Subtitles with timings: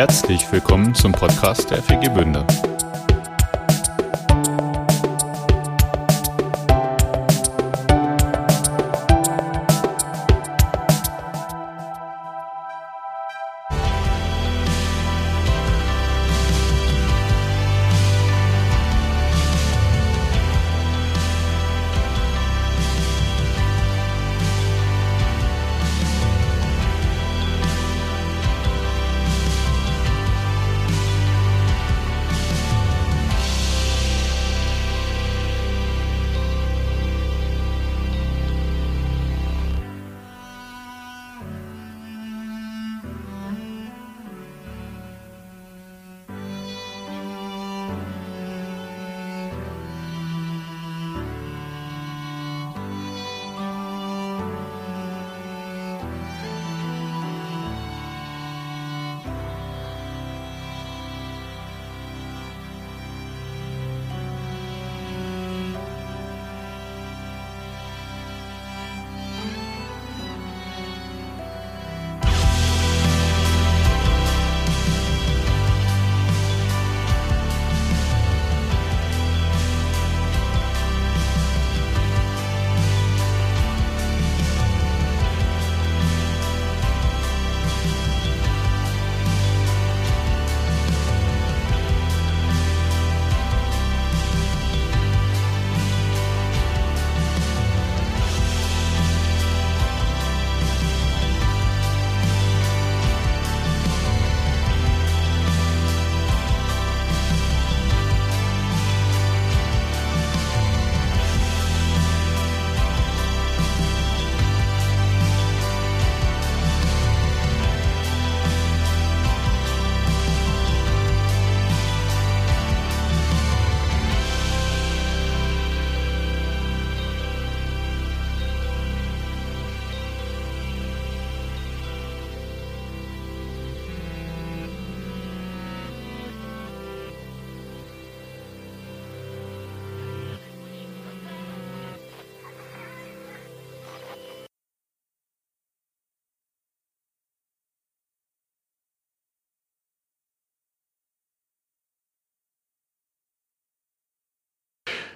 [0.00, 2.46] Herzlich willkommen zum Podcast der FG Bünde.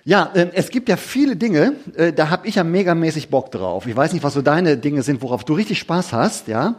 [0.06, 3.86] Ja, äh, es gibt ja viele Dinge, äh, da habe ich ja megamäßig Bock drauf.
[3.86, 6.74] Ich weiß nicht, was so deine Dinge sind, worauf du richtig Spaß hast, ja.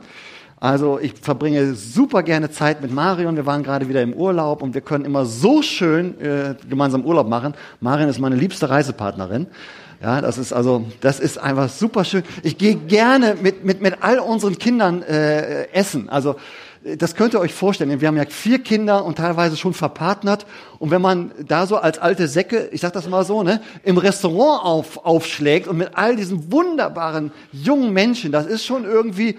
[0.60, 3.36] Also ich verbringe super gerne Zeit mit Marion.
[3.36, 7.28] Wir waren gerade wieder im Urlaub und wir können immer so schön äh, gemeinsam Urlaub
[7.28, 7.56] machen.
[7.82, 9.48] Marion ist meine liebste Reisepartnerin.
[10.02, 12.24] Ja, das ist also, das ist einfach super schön.
[12.44, 16.10] Ich gehe gerne mit mit mit all unseren Kindern äh, essen.
[16.10, 16.36] Also
[16.98, 18.00] das könnt ihr euch vorstellen.
[18.00, 20.46] Wir haben ja vier Kinder und teilweise schon verpartnert.
[20.78, 23.98] Und wenn man da so als alte Säcke, ich sag das mal so, ne, im
[23.98, 29.38] Restaurant auf, aufschlägt und mit all diesen wunderbaren jungen Menschen, das ist schon irgendwie,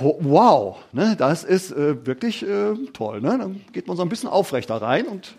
[0.00, 3.20] wow, ne, das ist äh, wirklich äh, toll.
[3.20, 3.38] Ne?
[3.38, 5.34] Dann geht man so ein bisschen aufrechter rein und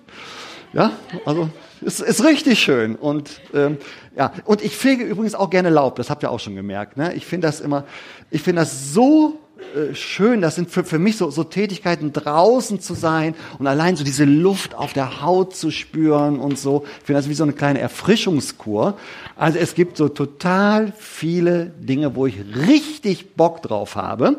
[0.71, 0.91] ja,
[1.25, 1.49] also
[1.85, 2.95] es ist richtig schön.
[2.95, 3.77] Und ähm,
[4.15, 5.97] ja, und ich fege übrigens auch gerne Laub.
[5.97, 6.97] Das habt ihr auch schon gemerkt.
[6.97, 7.13] Ne?
[7.13, 7.83] Ich finde das immer,
[8.31, 9.39] ich finde das so
[9.75, 10.41] äh, schön.
[10.41, 14.25] Das sind für, für mich so, so Tätigkeiten, draußen zu sein und allein so diese
[14.25, 16.83] Luft auf der Haut zu spüren und so.
[16.99, 18.97] Ich finde das wie so eine kleine Erfrischungskur.
[19.35, 22.35] Also es gibt so total viele Dinge, wo ich
[22.67, 24.37] richtig Bock drauf habe.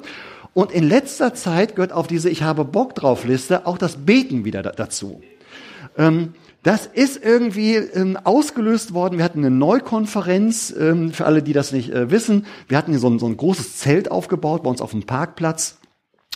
[0.55, 4.45] Und in letzter Zeit gehört auf diese Ich habe Bock drauf Liste auch das Beten
[4.45, 5.21] wieder dazu.
[5.99, 9.19] Ähm, das ist irgendwie ähm, ausgelöst worden.
[9.19, 12.47] Wir hatten eine Neukonferenz, ähm, für alle, die das nicht äh, wissen.
[12.69, 15.79] Wir hatten hier so ein, so ein großes Zelt aufgebaut bei uns auf dem Parkplatz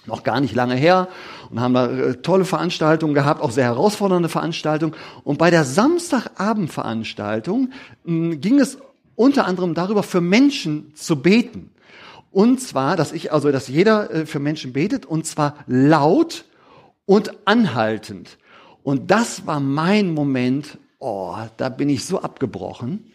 [0.07, 1.09] noch gar nicht lange her
[1.51, 4.95] und haben da äh, tolle Veranstaltungen gehabt, auch sehr herausfordernde Veranstaltungen.
[5.25, 7.71] Und bei der Samstagabendveranstaltung
[8.07, 8.79] äh, ging es
[9.17, 11.71] unter anderem darüber, für Menschen zu beten.
[12.31, 16.45] Und zwar, dass ich, also, dass jeder äh, für Menschen betet, und zwar laut
[17.07, 18.37] und anhaltend.
[18.83, 23.13] Und das war mein Moment, oh, da bin ich so abgebrochen,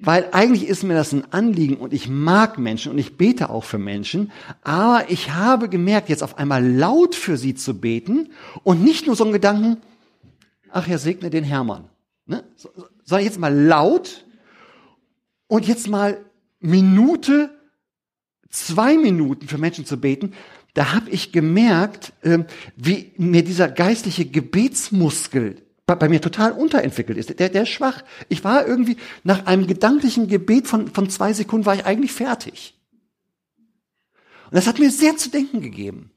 [0.00, 3.64] weil eigentlich ist mir das ein Anliegen und ich mag Menschen und ich bete auch
[3.64, 4.30] für Menschen,
[4.62, 8.30] aber ich habe gemerkt, jetzt auf einmal laut für sie zu beten
[8.62, 9.78] und nicht nur so einen Gedanken,
[10.70, 11.88] ach ja, segne den Hermann,
[12.26, 12.44] ne?
[13.04, 14.24] sondern jetzt mal laut
[15.48, 16.24] und jetzt mal
[16.60, 17.50] Minute,
[18.50, 20.32] zwei Minuten für Menschen zu beten,
[20.78, 22.44] da habe ich gemerkt, äh,
[22.76, 27.36] wie mir dieser geistliche Gebetsmuskel bei, bei mir total unterentwickelt ist.
[27.40, 28.04] Der, der ist schwach.
[28.28, 32.78] Ich war irgendwie, nach einem gedanklichen Gebet von, von zwei Sekunden war ich eigentlich fertig.
[34.44, 36.12] Und das hat mir sehr zu denken gegeben.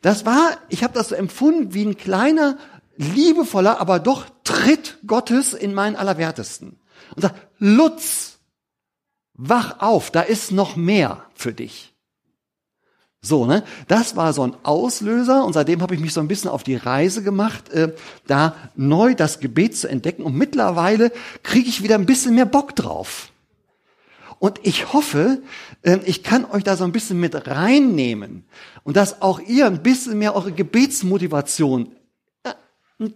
[0.00, 2.58] das war, ich habe das so empfunden wie ein kleiner,
[2.96, 6.78] liebevoller, aber doch Tritt Gottes in meinen Allerwertesten.
[7.16, 8.38] Und sagt, Lutz,
[9.34, 11.91] wach auf, da ist noch mehr für dich.
[13.24, 13.62] So, ne?
[13.86, 16.74] Das war so ein Auslöser und seitdem habe ich mich so ein bisschen auf die
[16.74, 17.94] Reise gemacht, äh,
[18.26, 21.12] da neu das Gebet zu entdecken und mittlerweile
[21.44, 23.30] kriege ich wieder ein bisschen mehr Bock drauf.
[24.40, 25.40] Und ich hoffe,
[25.82, 28.44] äh, ich kann euch da so ein bisschen mit reinnehmen
[28.82, 31.92] und dass auch ihr ein bisschen mehr eure Gebetsmotivation
[32.42, 32.54] äh,
[32.98, 33.14] ein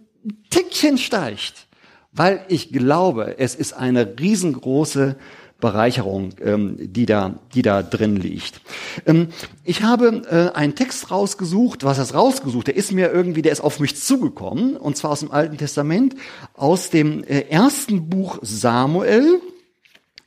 [0.49, 1.67] Tickchen steigt,
[2.13, 5.17] weil ich glaube, es ist eine riesengroße
[5.59, 8.61] Bereicherung, ähm, die da, die da drin liegt.
[9.05, 9.29] Ähm,
[9.63, 12.67] ich habe äh, einen Text rausgesucht, was heißt rausgesucht?
[12.67, 16.15] Der ist mir irgendwie, der ist auf mich zugekommen, und zwar aus dem Alten Testament,
[16.53, 19.41] aus dem äh, ersten Buch Samuel,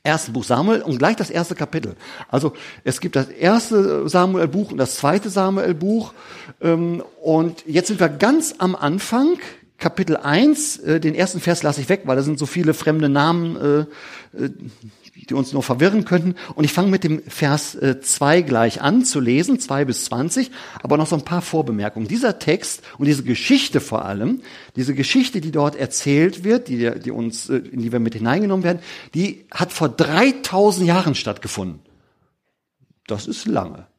[0.03, 1.95] ersten Buch Samuel und gleich das erste Kapitel.
[2.27, 2.53] Also
[2.83, 6.13] es gibt das erste Samuel-Buch und das zweite Samuel-Buch.
[6.61, 9.37] Ähm, und jetzt sind wir ganz am Anfang.
[9.77, 13.09] Kapitel 1, äh, den ersten Vers lasse ich weg, weil da sind so viele fremde
[13.09, 13.55] Namen,
[14.35, 14.49] äh,
[15.15, 16.35] die uns nur verwirren könnten.
[16.55, 20.51] Und ich fange mit dem Vers 2 äh, gleich an zu lesen, 2 bis 20,
[20.81, 22.07] aber noch so ein paar Vorbemerkungen.
[22.07, 24.41] Dieser Text und diese Geschichte vor allem,
[24.75, 28.63] diese Geschichte, die dort erzählt wird, die, die uns, äh, in die wir mit hineingenommen
[28.63, 28.79] werden,
[29.13, 31.79] die hat vor 3000 Jahren stattgefunden.
[33.07, 33.90] Das ist lange.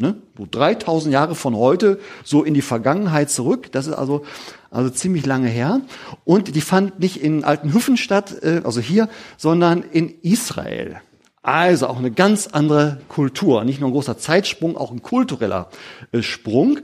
[0.00, 0.16] Ne?
[0.36, 3.70] So 3000 Jahre von heute so in die Vergangenheit zurück.
[3.72, 4.24] Das ist also,
[4.70, 5.80] also ziemlich lange her.
[6.24, 11.00] Und die fand nicht in Altenhüffen statt, äh, also hier, sondern in Israel.
[11.42, 13.64] Also auch eine ganz andere Kultur.
[13.64, 15.70] Nicht nur ein großer Zeitsprung, auch ein kultureller
[16.12, 16.80] äh, Sprung.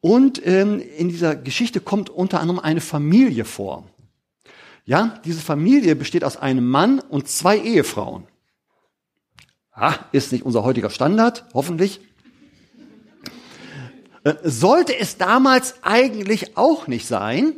[0.00, 3.84] Und ähm, in dieser Geschichte kommt unter anderem eine Familie vor.
[4.84, 8.24] Ja, diese Familie besteht aus einem Mann und zwei Ehefrauen.
[9.72, 12.00] Ah, ist nicht unser heutiger Standard, hoffentlich.
[14.26, 17.52] Äh, sollte es damals eigentlich auch nicht sein.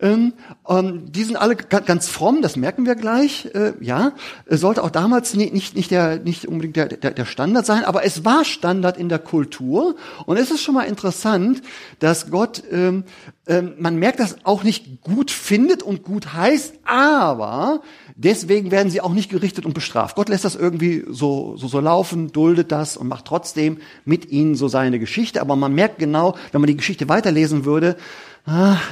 [0.00, 0.34] Ähm,
[0.68, 3.46] ähm, die sind alle ganz fromm, das merken wir gleich.
[3.54, 4.12] Äh, ja,
[4.46, 8.04] sollte auch damals nicht, nicht, nicht, der, nicht unbedingt der, der, der Standard sein, aber
[8.04, 9.96] es war Standard in der Kultur.
[10.24, 11.62] Und es ist schon mal interessant,
[11.98, 13.04] dass Gott, ähm,
[13.48, 17.82] ähm, man merkt, das auch nicht gut findet und gut heißt, aber
[18.14, 20.14] deswegen werden sie auch nicht gerichtet und bestraft.
[20.14, 24.54] Gott lässt das irgendwie so, so, so laufen, duldet das und macht trotzdem mit ihnen
[24.54, 25.40] so seine Geschichte.
[25.40, 27.96] Aber man merkt genau, wenn man die Geschichte weiterlesen würde,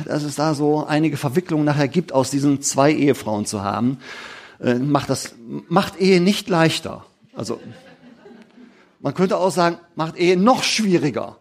[0.04, 3.98] dass es da so einige Verwicklungen nachher gibt, aus diesen zwei Ehefrauen zu haben,
[4.60, 5.34] äh, macht das,
[5.68, 7.04] macht Ehe nicht leichter.
[7.34, 7.60] Also,
[9.00, 11.36] man könnte auch sagen, macht Ehe noch schwieriger.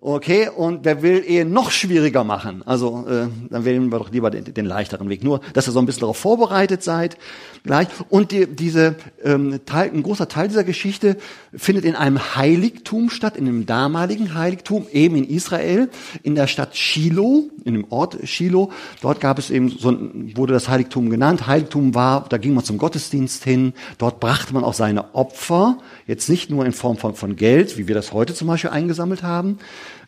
[0.00, 2.62] Okay, und wer will Ehe noch schwieriger machen?
[2.64, 5.24] Also äh, dann wählen wir doch lieber den, den leichteren Weg.
[5.24, 7.18] Nur, dass ihr so ein bisschen darauf vorbereitet seid
[7.64, 7.88] gleich.
[8.08, 11.16] Und die, diese ähm, Teil, ein großer Teil dieser Geschichte
[11.52, 15.88] findet in einem Heiligtum statt, in einem damaligen Heiligtum, eben in Israel,
[16.22, 18.70] in der Stadt Shiloh, in dem Ort Shiloh.
[19.02, 19.98] Dort gab es eben so
[20.36, 21.48] wurde das Heiligtum genannt.
[21.48, 23.72] Heiligtum war, da ging man zum Gottesdienst hin.
[23.98, 27.88] Dort brachte man auch seine Opfer, jetzt nicht nur in Form von, von Geld, wie
[27.88, 29.58] wir das heute zum Beispiel eingesammelt haben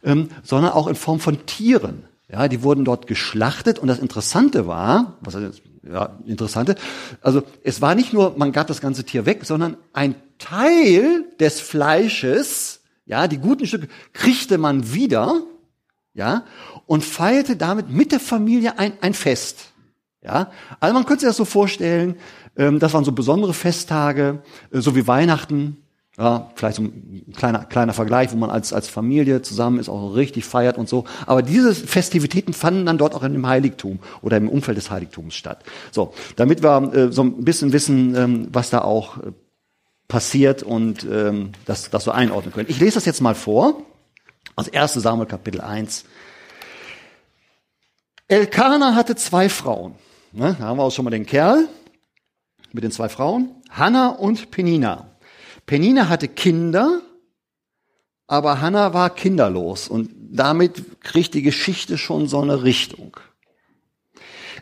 [0.03, 2.05] ähm, sondern auch in Form von Tieren.
[2.29, 5.37] Ja, die wurden dort geschlachtet und das Interessante war, was
[5.82, 6.77] ja, Interessante,
[7.23, 11.61] also es war nicht nur, man gab das ganze Tier weg, sondern ein Teil des
[11.61, 15.43] Fleisches, ja, die guten Stücke, kriegte man wieder,
[16.14, 16.45] ja,
[16.87, 19.73] und feierte damit mit der Familie ein, ein Fest.
[20.23, 20.50] Ja,
[20.81, 22.16] also man könnte sich das so vorstellen,
[22.57, 25.78] ähm, das waren so besondere Festtage, äh, so wie Weihnachten,
[26.19, 30.14] ja, vielleicht so ein kleiner, kleiner Vergleich, wo man als, als Familie zusammen ist, auch
[30.14, 31.05] richtig feiert und so.
[31.26, 35.35] Aber diese Festivitäten fanden dann dort auch in dem Heiligtum oder im Umfeld des Heiligtums
[35.35, 35.62] statt.
[35.93, 39.33] So, damit wir äh, so ein bisschen wissen, ähm, was da auch äh,
[40.09, 42.69] passiert und ähm, das, das so einordnen können.
[42.69, 43.83] Ich lese das jetzt mal vor,
[44.57, 46.05] aus 1 Samuel Kapitel 1.
[48.29, 49.95] Elkanah hatte zwei Frauen.
[50.33, 51.67] Ne, da haben wir auch schon mal den Kerl
[52.73, 53.55] mit den zwei Frauen.
[53.71, 55.10] Hannah und Penina.
[55.71, 57.00] Penina hatte Kinder,
[58.27, 63.17] aber Hannah war kinderlos und damit kriegt die Geschichte schon so eine Richtung.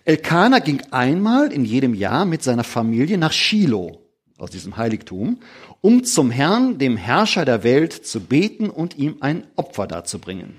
[0.05, 4.03] Elkanah ging einmal in jedem Jahr mit seiner Familie nach Shiloh,
[4.37, 5.41] aus diesem Heiligtum,
[5.81, 10.57] um zum Herrn, dem Herrscher der Welt, zu beten und ihm ein Opfer darzubringen.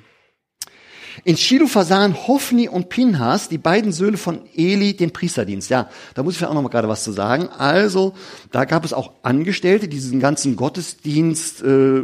[1.23, 5.69] In Shiloh versahen Hophni und Pinhas, die beiden Söhne von Eli, den Priesterdienst.
[5.69, 7.49] Ja, da muss ich auch noch mal gerade was zu sagen.
[7.49, 8.13] Also,
[8.51, 12.03] da gab es auch Angestellte, die diesen ganzen Gottesdienst, äh,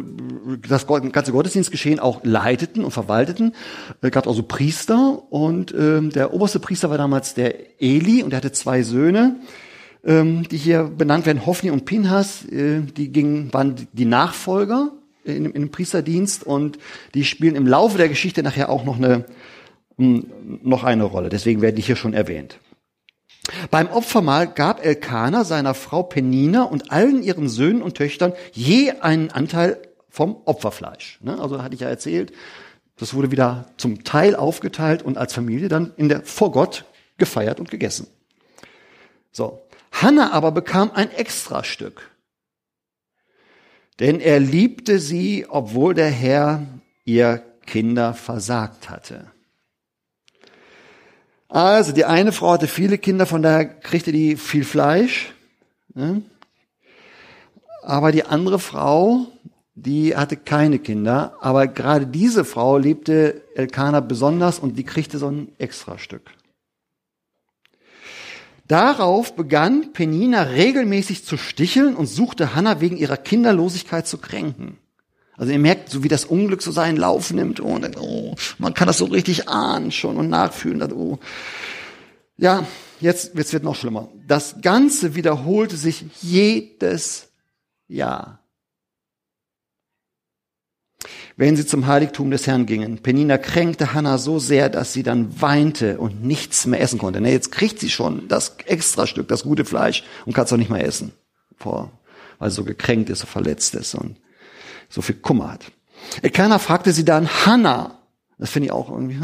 [0.68, 3.54] das ganze Gottesdienstgeschehen auch leiteten und verwalteten.
[4.02, 8.38] Es gab also Priester und äh, der oberste Priester war damals der Eli und er
[8.38, 9.38] hatte zwei Söhne
[10.06, 14.92] ähm, die hier benannt werden, Hophni und Pinhas, äh, die gingen, waren die Nachfolger
[15.26, 16.78] in, in dem Priesterdienst und
[17.14, 19.26] die spielen im Laufe der Geschichte nachher auch noch eine,
[19.98, 21.30] noch eine Rolle.
[21.30, 22.60] Deswegen werden die hier schon erwähnt.
[23.70, 29.30] Beim Opfermahl gab Elkanah seiner Frau Penina und allen ihren Söhnen und Töchtern je einen
[29.30, 29.80] Anteil
[30.10, 31.20] vom Opferfleisch.
[31.22, 31.40] Ne?
[31.40, 32.32] Also hatte ich ja erzählt,
[32.98, 36.86] das wurde wieder zum Teil aufgeteilt und als Familie dann in der, vor Gott
[37.18, 38.08] gefeiert und gegessen.
[39.32, 39.62] So.
[39.92, 42.10] Hannah aber bekam ein Extrastück.
[44.00, 46.66] Denn er liebte sie, obwohl der Herr
[47.06, 49.28] ihr Kinder versagt hatte.
[51.48, 55.34] Also die eine Frau hatte viele Kinder, von daher kriegte die viel Fleisch.
[55.94, 56.22] Ne?
[57.82, 59.28] Aber die andere Frau,
[59.76, 61.36] die hatte keine Kinder.
[61.40, 66.32] Aber gerade diese Frau liebte Elkanah besonders und die kriegte so ein Extrastück.
[68.68, 74.78] Darauf begann Penina regelmäßig zu sticheln und suchte Hannah wegen ihrer Kinderlosigkeit zu kränken.
[75.38, 77.60] Also ihr merkt, so wie das Unglück so seinen Lauf nimmt.
[77.60, 80.80] Oh, oh, man kann das so richtig ahnen schon und nachfühlen.
[80.80, 81.20] Dass, oh.
[82.38, 82.66] Ja,
[83.02, 84.10] jetzt jetzt wird noch schlimmer.
[84.28, 87.28] Das Ganze wiederholte sich jedes
[87.88, 88.45] Jahr.
[91.38, 93.00] Wenn sie zum Heiligtum des Herrn gingen.
[93.00, 97.20] Penina kränkte Hannah so sehr, dass sie dann weinte und nichts mehr essen konnte.
[97.20, 100.70] Na, jetzt kriegt sie schon das Extrastück, das gute Fleisch und kann es auch nicht
[100.70, 101.12] mehr essen.
[101.58, 101.92] Vor,
[102.40, 104.16] weil sie so gekränkt ist, so verletzt ist und
[104.88, 105.66] so viel Kummer hat.
[106.22, 108.00] Elkanah fragte sie dann, Hannah,
[108.38, 109.20] das finde ich auch irgendwie,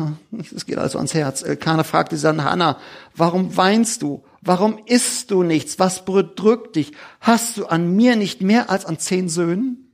[0.51, 1.44] das geht also ans Herz.
[1.44, 2.77] Elkanah fragte sie dann, Hannah,
[3.15, 4.24] warum weinst du?
[4.41, 5.80] Warum isst du nichts?
[5.80, 6.94] Was bedrückt dich?
[7.20, 9.90] Hast du an mir nicht mehr als an zehn Söhnen?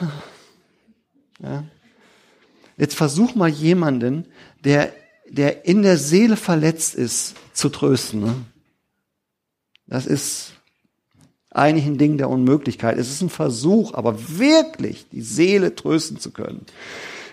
[1.42, 1.64] Ja.
[2.78, 4.26] Jetzt versuch mal jemanden,
[4.64, 4.92] der,
[5.28, 8.20] der in der Seele verletzt ist, zu trösten.
[8.20, 8.34] Ne?
[9.86, 10.52] Das ist
[11.50, 12.98] eigentlich ein Ding der Unmöglichkeit.
[12.98, 16.66] Es ist ein Versuch, aber wirklich die Seele trösten zu können.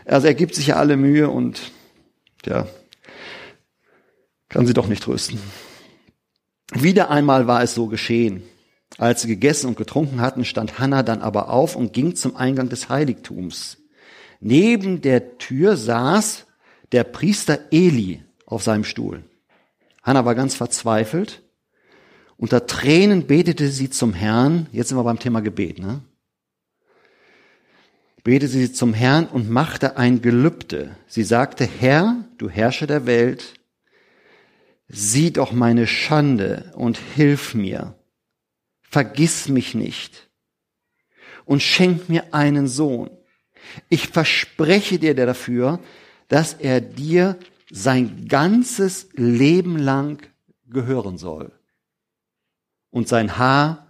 [0.05, 1.71] Also er gibt sich ja alle Mühe und
[2.45, 2.67] ja,
[4.49, 5.39] kann sie doch nicht trösten.
[6.73, 8.43] Wieder einmal war es so geschehen.
[8.97, 12.69] Als sie gegessen und getrunken hatten, stand Hannah dann aber auf und ging zum Eingang
[12.69, 13.77] des Heiligtums.
[14.39, 16.45] Neben der Tür saß
[16.91, 19.23] der Priester Eli auf seinem Stuhl.
[20.03, 21.43] Hannah war ganz verzweifelt
[22.43, 24.67] unter Tränen betete sie zum Herrn.
[24.73, 26.01] Jetzt sind wir beim Thema Gebet, ne?
[28.23, 30.95] Betete sie zum Herrn und machte ein Gelübde.
[31.07, 33.53] Sie sagte, Herr, du Herrscher der Welt,
[34.89, 37.95] sieh doch meine Schande und hilf mir.
[38.93, 40.29] Vergiss mich nicht
[41.45, 43.09] und schenk mir einen Sohn.
[43.89, 45.79] Ich verspreche dir dafür,
[46.27, 47.39] dass er dir
[47.71, 50.21] sein ganzes Leben lang
[50.69, 51.51] gehören soll
[52.91, 53.87] und sein Haar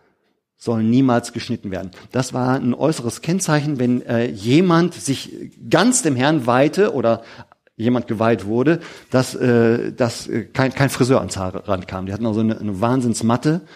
[0.55, 1.91] soll niemals geschnitten werden.
[2.13, 7.23] Das war ein äußeres Kennzeichen, wenn äh, jemand sich ganz dem Herrn weihte oder
[7.75, 8.79] jemand geweiht wurde,
[9.09, 12.05] dass, äh, dass äh, kein, kein Friseur ans Haar rankam.
[12.05, 13.67] Die hatten also eine, eine Wahnsinnsmatte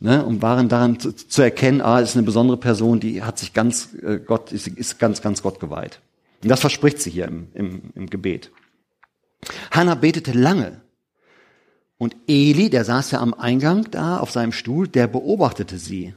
[0.00, 3.52] ne, und waren daran zu, zu erkennen, ah, ist eine besondere Person, die hat sich
[3.52, 6.00] ganz äh, Gott, ist, ist ganz, ganz Gott geweiht.
[6.42, 8.50] Und das verspricht sie hier im, im, im Gebet.
[9.70, 10.80] Hannah betete lange
[11.98, 16.14] und Eli, der saß ja am Eingang da auf seinem Stuhl, der beobachtete sie.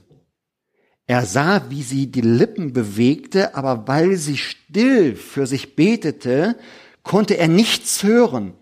[1.06, 6.58] Er sah, wie sie die Lippen bewegte, aber weil sie still für sich betete,
[7.04, 8.54] konnte er nichts hören.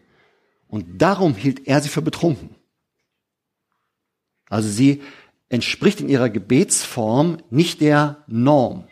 [0.68, 2.55] Und darum hielt er sie für betrunken.
[4.56, 5.02] Also sie
[5.50, 8.86] entspricht in ihrer Gebetsform nicht der Norm.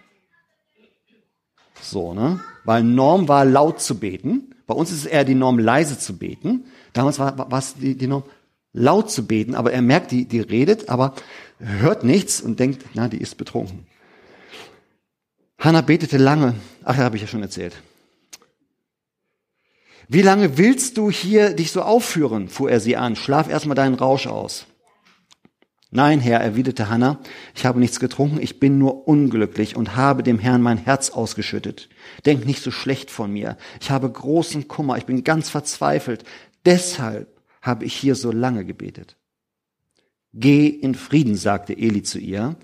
[1.81, 2.41] So, ne?
[2.65, 4.53] Weil Norm war laut zu beten.
[4.67, 6.65] Bei uns ist es eher die Norm leise zu beten.
[6.91, 8.23] Damals war, war es die, die Norm,
[8.73, 11.13] laut zu beten, aber er merkt, die, die redet, aber
[11.59, 13.87] hört nichts und denkt, na, die ist betrunken.
[15.59, 16.55] Hannah betete lange.
[16.83, 17.81] Ach, ja, habe ich ja schon erzählt.
[20.09, 22.49] Wie lange willst du hier dich so aufführen?
[22.49, 23.15] fuhr er sie an.
[23.15, 24.65] Schlaf erstmal deinen Rausch aus.
[25.95, 27.19] Nein, Herr, erwiderte Hannah,
[27.53, 31.87] ich habe nichts getrunken, ich bin nur unglücklich und habe dem Herrn mein Herz ausgeschüttet.
[32.25, 33.57] Denk nicht so schlecht von mir.
[33.79, 36.23] Ich habe großen Kummer, ich bin ganz verzweifelt.
[36.65, 39.17] Deshalb habe ich hier so lange gebetet.
[40.33, 42.55] Geh in Frieden, sagte Eli zu ihr.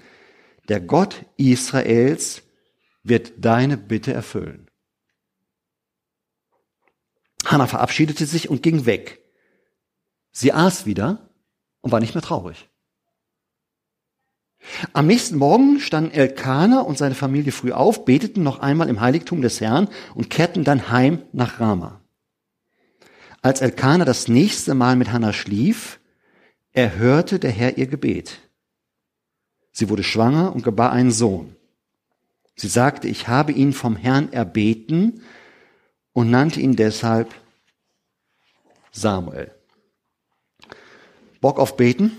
[0.67, 2.41] Der Gott Israels
[3.03, 4.71] wird deine Bitte erfüllen.
[7.45, 9.19] Hannah verabschiedete sich und ging weg.
[10.31, 11.29] Sie aß wieder
[11.81, 12.69] und war nicht mehr traurig.
[14.93, 19.41] Am nächsten Morgen standen Elkanah und seine Familie früh auf, beteten noch einmal im Heiligtum
[19.41, 22.01] des Herrn und kehrten dann heim nach Rama.
[23.41, 25.99] Als Elkanah das nächste Mal mit Hannah schlief,
[26.73, 28.39] erhörte der Herr ihr Gebet.
[29.71, 31.55] Sie wurde schwanger und gebar einen Sohn.
[32.55, 35.23] Sie sagte, ich habe ihn vom Herrn erbeten
[36.11, 37.33] und nannte ihn deshalb
[38.91, 39.51] Samuel.
[41.39, 42.17] Bock auf Beten?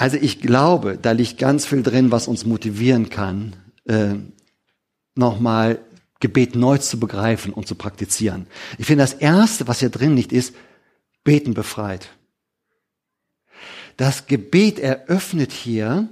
[0.00, 3.54] Also ich glaube, da liegt ganz viel drin, was uns motivieren kann,
[3.84, 4.14] äh,
[5.14, 5.78] nochmal
[6.20, 8.46] Gebet neu zu begreifen und zu praktizieren.
[8.78, 10.54] Ich finde, das Erste, was hier drin liegt, ist,
[11.22, 12.08] Beten befreit.
[13.98, 16.08] Das Gebet eröffnet hier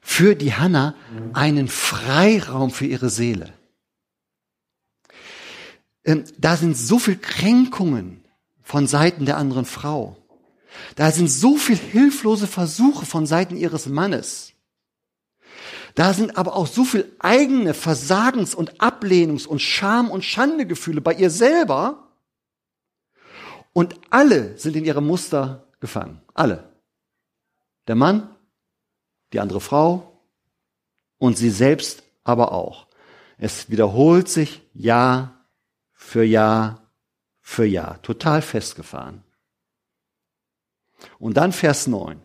[0.00, 0.94] für die Hanna
[1.34, 3.52] einen Freiraum für ihre Seele.
[6.02, 8.24] Ähm, da sind so viel Kränkungen
[8.62, 10.16] von Seiten der anderen Frau.
[10.96, 14.52] Da sind so viel hilflose Versuche von Seiten ihres Mannes.
[15.94, 21.14] Da sind aber auch so viel eigene Versagens- und Ablehnungs- und Scham- und Schandegefühle bei
[21.14, 22.08] ihr selber.
[23.72, 26.20] Und alle sind in ihrem Muster gefangen.
[26.34, 26.72] Alle.
[27.86, 28.34] Der Mann,
[29.32, 30.20] die andere Frau
[31.18, 32.86] und sie selbst aber auch.
[33.38, 35.46] Es wiederholt sich Jahr
[35.92, 36.82] für Jahr
[37.40, 38.02] für Jahr.
[38.02, 39.24] Total festgefahren.
[41.18, 42.20] Und dann Vers 9.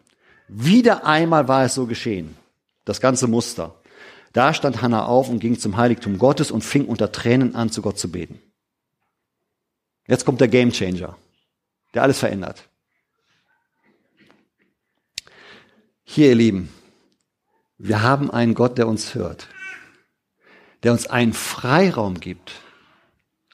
[0.48, 2.36] Wieder einmal war es so geschehen.
[2.86, 3.76] Das ganze Muster.
[4.34, 7.82] Da stand Hannah auf und ging zum Heiligtum Gottes und fing unter Tränen an, zu
[7.82, 8.42] Gott zu beten.
[10.08, 11.16] Jetzt kommt der Gamechanger,
[11.94, 12.68] der alles verändert.
[16.04, 16.70] Hier, ihr Lieben,
[17.78, 19.48] wir haben einen Gott, der uns hört,
[20.84, 22.52] der uns einen Freiraum gibt,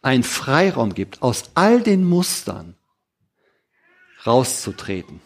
[0.02, 2.76] einen Freiraum gibt, aus all den Mustern
[4.26, 5.22] rauszutreten.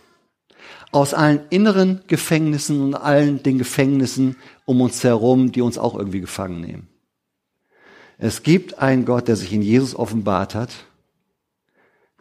[0.92, 4.36] Aus allen inneren Gefängnissen und allen den Gefängnissen
[4.66, 6.88] um uns herum, die uns auch irgendwie gefangen nehmen.
[8.18, 10.72] Es gibt einen Gott, der sich in Jesus offenbart hat,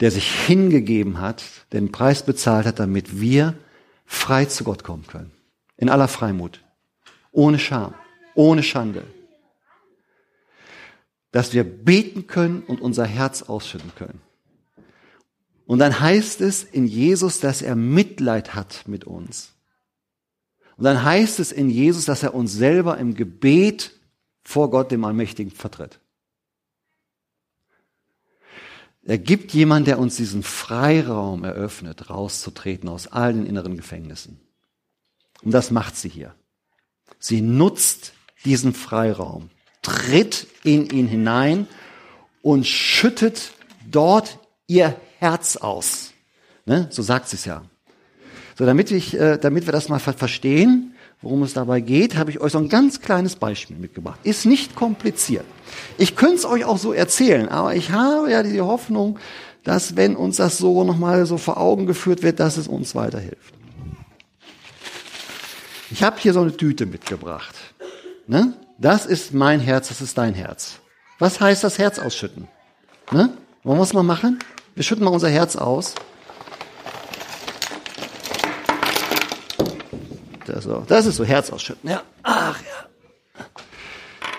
[0.00, 3.54] der sich hingegeben hat, den Preis bezahlt hat, damit wir
[4.06, 5.30] frei zu Gott kommen können.
[5.76, 6.60] In aller Freimut.
[7.30, 7.94] Ohne Scham.
[8.34, 9.04] Ohne Schande.
[11.30, 14.20] Dass wir beten können und unser Herz ausschütten können.
[15.66, 19.52] Und dann heißt es in Jesus, dass er Mitleid hat mit uns.
[20.76, 23.92] Und dann heißt es in Jesus, dass er uns selber im Gebet
[24.42, 26.00] vor Gott, dem Allmächtigen, vertritt.
[29.04, 34.40] Er gibt jemand, der uns diesen Freiraum eröffnet, rauszutreten aus all den inneren Gefängnissen.
[35.42, 36.34] Und das macht sie hier.
[37.18, 38.12] Sie nutzt
[38.44, 39.50] diesen Freiraum,
[39.82, 41.66] tritt in ihn hinein
[42.42, 43.52] und schüttet
[43.90, 46.12] dort ihr Herz aus.
[46.66, 46.88] Ne?
[46.90, 47.62] So sagt sie es ja.
[48.58, 52.40] So, damit, ich, äh, damit wir das mal verstehen, worum es dabei geht, habe ich
[52.40, 54.18] euch so ein ganz kleines Beispiel mitgebracht.
[54.24, 55.44] Ist nicht kompliziert.
[55.96, 59.20] Ich könnte es euch auch so erzählen, aber ich habe ja die Hoffnung,
[59.62, 63.54] dass wenn uns das so nochmal so vor Augen geführt wird, dass es uns weiterhilft.
[65.92, 67.54] Ich habe hier so eine Tüte mitgebracht.
[68.26, 68.54] Ne?
[68.76, 70.80] Das ist mein Herz, das ist dein Herz.
[71.20, 72.48] Was heißt das Herz ausschütten?
[73.12, 73.30] Ne?
[73.62, 74.40] Wollen wir es mal machen?
[74.74, 75.94] Wir schütten mal unser Herz aus.
[80.46, 80.84] Das, so.
[80.88, 81.90] das ist so Herz ausschütten.
[81.90, 82.02] Ja.
[82.22, 83.46] Ach ja.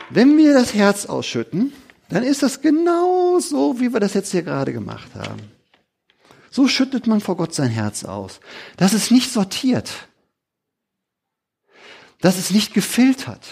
[0.09, 1.73] Wenn wir das Herz ausschütten,
[2.09, 5.51] dann ist das genau so, wie wir das jetzt hier gerade gemacht haben.
[6.51, 8.39] So schüttet man vor Gott sein Herz aus.
[8.77, 9.91] Das ist nicht sortiert.
[12.21, 13.45] Das ist nicht gefiltert.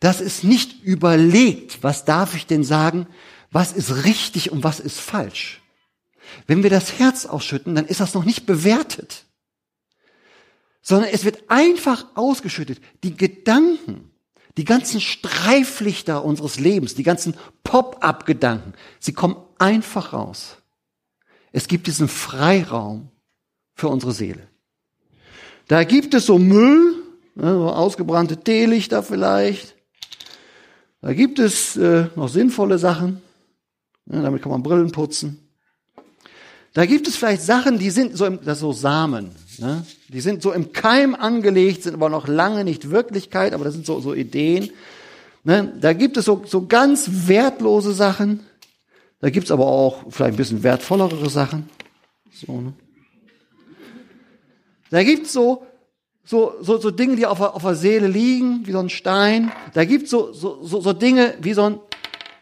[0.00, 3.06] Das ist nicht überlegt, was darf ich denn sagen,
[3.50, 5.60] was ist richtig und was ist falsch.
[6.46, 9.24] Wenn wir das Herz ausschütten, dann ist das noch nicht bewertet,
[10.82, 12.80] sondern es wird einfach ausgeschüttet.
[13.02, 14.10] Die Gedanken,
[14.56, 17.34] die ganzen Streiflichter unseres Lebens, die ganzen
[17.64, 20.56] Pop-up-Gedanken, sie kommen einfach raus.
[21.52, 23.10] Es gibt diesen Freiraum
[23.74, 24.46] für unsere Seele.
[25.66, 26.94] Da gibt es so Müll,
[27.34, 29.76] ne, so ausgebrannte Teelichter vielleicht.
[31.00, 33.22] Da gibt es äh, noch sinnvolle Sachen.
[34.12, 35.38] Ja, damit kann man Brillen putzen.
[36.72, 39.30] Da gibt es vielleicht Sachen, die sind so, im, das so Samen.
[39.58, 39.84] Ne?
[40.08, 43.86] Die sind so im Keim angelegt, sind aber noch lange nicht Wirklichkeit, aber das sind
[43.86, 44.70] so, so Ideen.
[45.42, 45.72] Ne?
[45.80, 48.40] Da gibt es so, so ganz wertlose Sachen.
[49.20, 51.68] Da gibt es aber auch vielleicht ein bisschen wertvollere Sachen.
[52.32, 52.72] So, ne?
[54.90, 55.66] Da gibt es so,
[56.24, 59.52] so, so, so Dinge, die auf, auf der Seele liegen, wie so ein Stein.
[59.74, 61.78] Da gibt es so, so, so, so Dinge wie so ein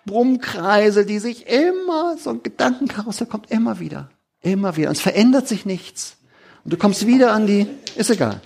[0.09, 4.11] Brummkreisel, die sich immer, so ein Gedankenkarussell kommt immer wieder.
[4.40, 4.88] Immer wieder.
[4.88, 6.16] Und es verändert sich nichts.
[6.64, 8.40] Und du kommst wieder an die, ist egal.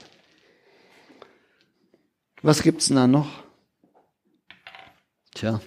[2.43, 3.29] Was gibt's denn da noch?
[5.35, 5.61] Tja.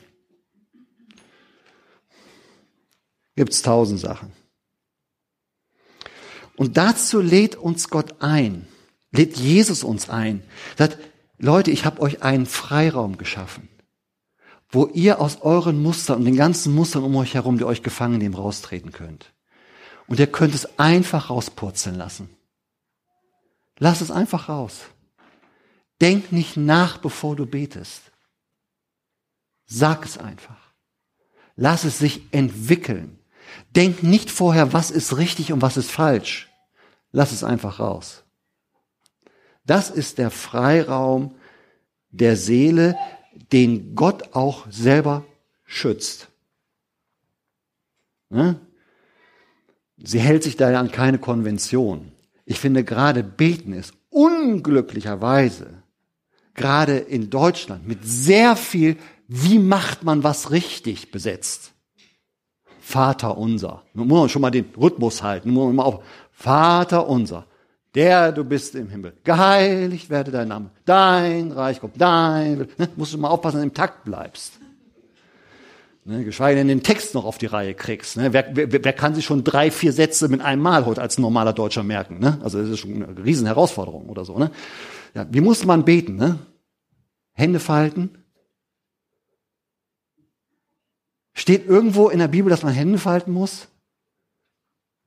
[3.36, 4.31] Gibt's tausend Sachen.
[6.55, 8.67] Und dazu lädt uns Gott ein,
[9.12, 10.43] lädt Jesus uns ein.
[10.77, 10.97] Sagt,
[11.38, 13.67] Leute, ich habe euch einen Freiraum geschaffen,
[14.75, 18.17] wo ihr aus euren Mustern und den ganzen Mustern um euch herum, die euch gefangen
[18.17, 19.33] nehmen, raustreten könnt.
[20.05, 22.29] Und ihr könnt es einfach rauspurzeln lassen.
[23.79, 24.81] Lass es einfach raus.
[26.01, 28.11] Denk nicht nach, bevor du betest.
[29.65, 30.73] Sag es einfach.
[31.55, 33.17] Lass es sich entwickeln.
[33.75, 36.49] Denk nicht vorher, was ist richtig und was ist falsch.
[37.11, 38.23] Lass es einfach raus.
[39.65, 41.35] Das ist der Freiraum
[42.09, 42.95] der Seele,
[43.51, 45.23] den Gott auch selber
[45.65, 46.27] schützt.
[48.29, 48.60] Ne?
[49.97, 52.12] Sie hält sich da ja an keine Konvention.
[52.45, 55.84] Ich finde gerade beten ist unglücklicherweise
[56.55, 61.73] gerade in Deutschland mit sehr viel, wie macht man was richtig besetzt.
[62.79, 63.84] Vater unser.
[63.93, 65.49] Nun muss man schon mal den Rhythmus halten.
[65.49, 66.03] Nun muss man mal auf.
[66.31, 67.45] Vater unser,
[67.95, 69.13] der du bist im Himmel.
[69.23, 70.69] Geheiligt werde dein Name.
[70.86, 71.99] Dein Reich kommt.
[71.99, 72.67] Dein.
[72.77, 72.89] Ne?
[72.95, 74.60] Musst du mal aufpassen, dass du im Takt bleibst.
[76.08, 78.15] Ne, geschweige denn den Text noch auf die Reihe kriegst.
[78.17, 78.31] Ne?
[78.31, 81.51] Wer, wer, wer kann sich schon drei, vier Sätze mit einem Mal heute als normaler
[81.51, 82.19] Deutscher merken?
[82.19, 82.38] Ne?
[82.43, 84.38] Also das ist schon eine riesen Herausforderung oder so.
[84.38, 84.51] Ne?
[85.15, 86.15] Ja, wie muss man beten?
[86.15, 86.38] Ne?
[87.34, 88.12] Hände falten.
[91.34, 93.67] Steht irgendwo in der Bibel, dass man Hände falten muss?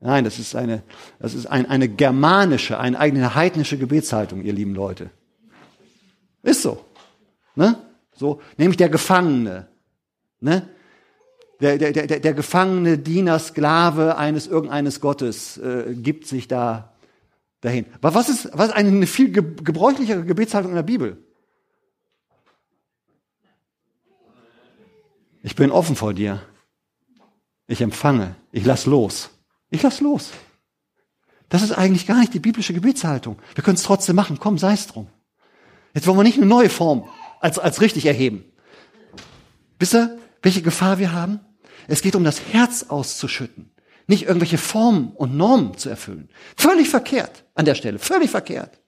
[0.01, 0.83] Nein, das ist eine,
[1.19, 5.11] das ist ein, eine germanische, eine eigene heidnische Gebetshaltung, ihr lieben Leute.
[6.43, 6.85] Ist so.
[7.57, 7.77] Ne?
[8.15, 9.69] So, nämlich der Gefangene.
[10.41, 10.69] Ne?
[11.61, 16.93] Der, der, der, der gefangene Diener, Sklave eines irgendeines Gottes äh, gibt sich da
[17.61, 17.87] dahin.
[17.95, 21.25] Aber was ist, was ist eine viel gebräuchlichere Gebetshaltung in der Bibel?
[25.43, 26.43] Ich bin offen vor dir.
[27.67, 28.37] Ich empfange.
[28.53, 29.31] Ich lass los.
[29.71, 30.31] Ich lass los.
[31.49, 33.39] Das ist eigentlich gar nicht die biblische Gebetshaltung.
[33.55, 34.39] Wir können es trotzdem machen.
[34.39, 35.09] Komm, sei es drum.
[35.95, 37.09] Jetzt wollen wir nicht eine neue Form
[37.41, 38.45] als, als richtig erheben.
[39.79, 41.41] Wisst ihr, welche Gefahr wir haben?
[41.87, 43.71] Es geht um das Herz auszuschütten,
[44.07, 46.29] nicht irgendwelche Formen und Normen zu erfüllen.
[46.57, 48.81] Völlig verkehrt an der Stelle, völlig verkehrt.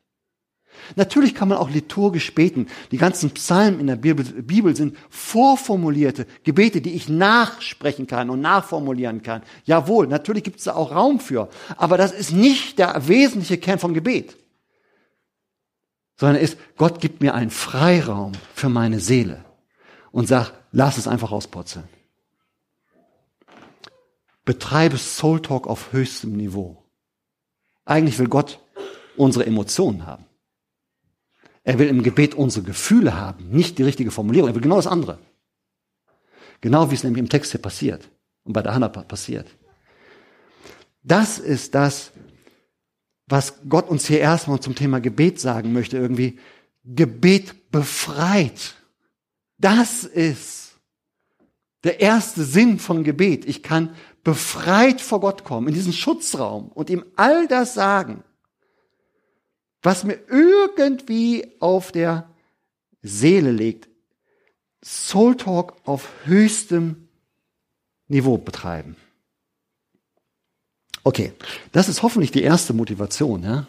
[0.97, 2.67] Natürlich kann man auch liturgisch beten.
[2.91, 8.41] Die ganzen Psalmen in der Bibel, Bibel, sind vorformulierte Gebete, die ich nachsprechen kann und
[8.41, 9.43] nachformulieren kann.
[9.65, 11.49] Jawohl, natürlich gibt es da auch Raum für.
[11.77, 14.37] Aber das ist nicht der wesentliche Kern vom Gebet.
[16.17, 19.45] Sondern ist, Gott gibt mir einen Freiraum für meine Seele
[20.13, 21.89] und sagt, lass es einfach rausputzeln.
[24.45, 26.83] Betreibe Soul Talk auf höchstem Niveau.
[27.85, 28.61] Eigentlich will Gott
[29.17, 30.25] unsere Emotionen haben.
[31.71, 34.51] Er will im Gebet unsere Gefühle haben, nicht die richtige Formulierung.
[34.51, 35.21] Er will genau das andere.
[36.61, 38.11] Genau wie es nämlich im Text hier passiert
[38.43, 39.47] und bei der Hannah passiert.
[41.05, 42.11] Das ist das,
[43.29, 46.41] was Gott uns hier erstmal zum Thema Gebet sagen möchte, irgendwie.
[46.83, 48.75] Gebet befreit.
[49.57, 50.73] Das ist
[51.85, 53.45] der erste Sinn von Gebet.
[53.45, 58.25] Ich kann befreit vor Gott kommen, in diesen Schutzraum und ihm all das sagen,
[59.83, 62.29] was mir irgendwie auf der
[63.03, 63.89] Seele liegt.
[64.83, 67.09] Soul Talk auf höchstem
[68.09, 68.97] Niveau betreiben.
[71.05, 71.33] Okay,
[71.73, 73.67] das ist hoffentlich die erste Motivation, ja?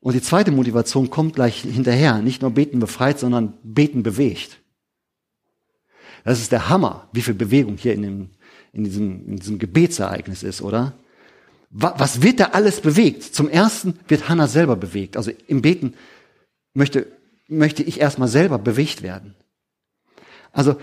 [0.00, 2.20] Und die zweite Motivation kommt gleich hinterher.
[2.20, 4.58] Nicht nur beten befreit, sondern beten bewegt.
[6.24, 8.30] Das ist der Hammer, wie viel Bewegung hier in, dem,
[8.72, 10.92] in, diesem, in diesem Gebetsereignis ist, oder?
[11.76, 13.24] Was wird da alles bewegt?
[13.24, 15.16] Zum ersten wird Hannah selber bewegt.
[15.16, 15.94] Also im Beten
[16.72, 17.08] möchte,
[17.48, 19.34] möchte ich erstmal selber bewegt werden.
[20.52, 20.80] Also,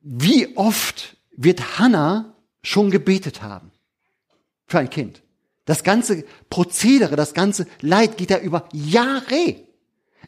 [0.00, 3.70] wie oft wird Hannah schon gebetet haben?
[4.66, 5.20] Für ein Kind.
[5.66, 9.56] Das ganze Prozedere, das ganze Leid geht ja über Jahre.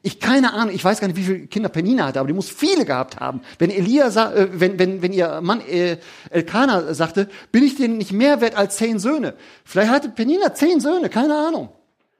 [0.07, 2.49] Ich keine Ahnung, ich weiß gar nicht, wie viele Kinder Penina hatte, aber die muss
[2.49, 3.41] viele gehabt haben.
[3.59, 5.99] Wenn Elia, äh, wenn, wenn, wenn ihr Mann äh,
[6.31, 9.37] Elkanah sagte, bin ich denn nicht mehr wert als zehn Söhne?
[9.65, 11.71] Vielleicht hatte Penina zehn Söhne, keine Ahnung.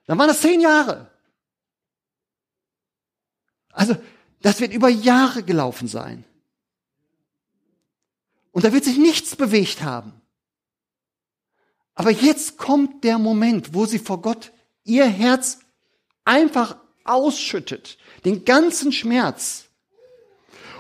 [0.07, 1.13] Dann waren das zehn Jahre.
[3.71, 3.95] Also,
[4.43, 6.25] das wird über Jahre gelaufen sein.
[8.51, 10.13] Und da wird sich nichts bewegt haben.
[11.95, 14.51] Aber jetzt kommt der Moment, wo sie vor Gott
[14.83, 15.61] ihr Herz
[16.25, 19.67] einfach ausschüttet, den ganzen Schmerz.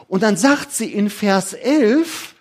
[0.09, 2.35] Und dann sagt sie in Vers 11,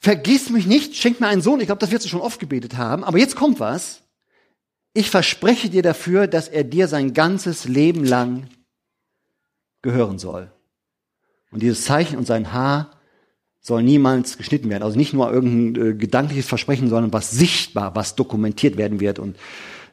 [0.00, 1.60] vergiss mich nicht, schenk mir einen Sohn.
[1.60, 3.04] Ich glaube, das wird sie schon oft gebetet haben.
[3.04, 4.02] Aber jetzt kommt was.
[4.92, 8.48] Ich verspreche dir dafür, dass er dir sein ganzes Leben lang
[9.82, 10.50] gehören soll.
[11.50, 12.90] Und dieses Zeichen und sein Haar
[13.60, 14.82] soll niemals geschnitten werden.
[14.82, 19.36] Also nicht nur irgendein äh, gedankliches Versprechen, sondern was sichtbar, was dokumentiert werden wird und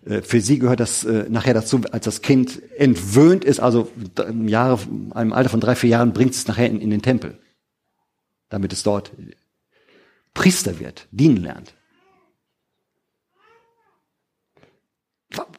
[0.04, 4.80] für sie gehört das äh, nachher dazu, als das Kind entwöhnt ist, also im Jahre,
[5.12, 7.38] einem Alter von drei, vier Jahren, bringt es nachher in, in den Tempel,
[8.50, 9.12] damit es dort
[10.34, 11.76] Priester wird, dienen lernt.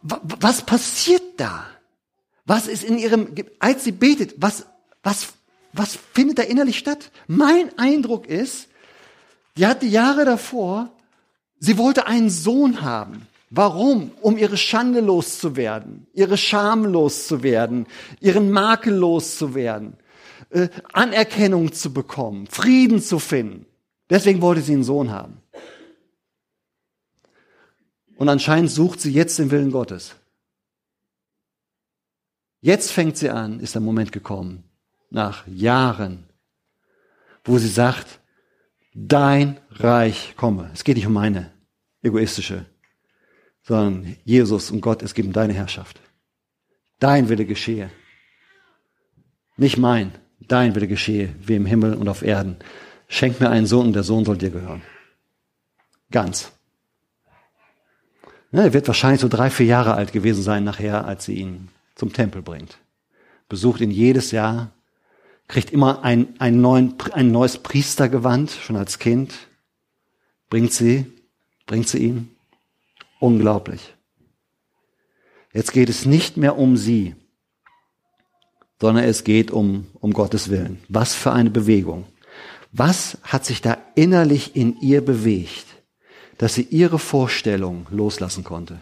[0.02, 1.66] Was passiert da?
[2.44, 4.66] Was ist in ihrem, als sie betet, was,
[5.04, 5.34] was,
[5.72, 7.12] was findet da innerlich statt?
[7.28, 8.68] Mein Eindruck ist,
[9.56, 10.90] die hat die Jahre davor,
[11.60, 13.28] sie wollte einen Sohn haben.
[13.54, 14.12] Warum?
[14.22, 17.86] Um ihre Schande loszuwerden, ihre Scham loszuwerden,
[18.18, 19.98] ihren Makel loszuwerden,
[20.48, 23.66] äh, Anerkennung zu bekommen, Frieden zu finden.
[24.08, 25.42] Deswegen wollte sie einen Sohn haben.
[28.16, 30.14] Und anscheinend sucht sie jetzt den Willen Gottes.
[32.62, 34.64] Jetzt fängt sie an, ist der Moment gekommen,
[35.10, 36.24] nach Jahren,
[37.44, 38.18] wo sie sagt,
[38.94, 40.70] dein Reich komme.
[40.72, 41.52] Es geht nicht um meine
[42.00, 42.64] egoistische,
[43.62, 46.00] sondern Jesus und Gott, es geht um deine Herrschaft.
[46.98, 47.90] Dein Wille geschehe.
[49.56, 52.56] Nicht mein, dein Wille geschehe, wie im Himmel und auf Erden.
[53.08, 54.82] Schenk mir einen Sohn und der Sohn soll dir gehören.
[56.10, 56.52] Ganz.
[58.52, 62.12] Er wird wahrscheinlich so drei, vier Jahre alt gewesen sein nachher, als sie ihn zum
[62.12, 62.78] Tempel bringt.
[63.48, 64.72] Besucht ihn jedes Jahr,
[65.48, 69.34] kriegt immer ein, ein, neuen, ein neues Priestergewand, schon als Kind,
[70.50, 71.06] bringt sie,
[71.66, 72.28] bringt sie ihm.
[73.22, 73.94] Unglaublich.
[75.52, 77.14] Jetzt geht es nicht mehr um sie,
[78.80, 80.82] sondern es geht um, um Gottes Willen.
[80.88, 82.06] Was für eine Bewegung.
[82.72, 85.72] Was hat sich da innerlich in ihr bewegt?
[86.42, 88.80] dass sie ihre Vorstellung loslassen konnte.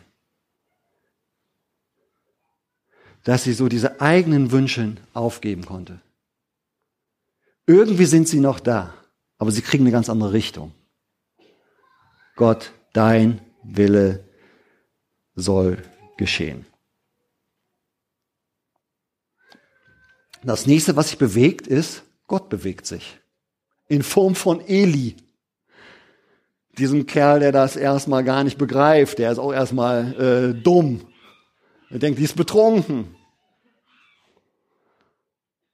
[3.22, 6.00] Dass sie so diese eigenen Wünsche aufgeben konnte.
[7.66, 8.94] Irgendwie sind sie noch da,
[9.36, 10.72] aber sie kriegen eine ganz andere Richtung.
[12.34, 14.24] Gott, dein Wille
[15.40, 15.82] soll
[16.16, 16.66] geschehen.
[20.42, 23.18] Das nächste, was sich bewegt, ist, Gott bewegt sich.
[23.88, 25.16] In Form von Eli
[26.78, 31.02] diesem Kerl, der das erstmal gar nicht begreift, der ist auch erstmal äh, dumm.
[31.90, 33.14] Er denkt, die ist betrunken.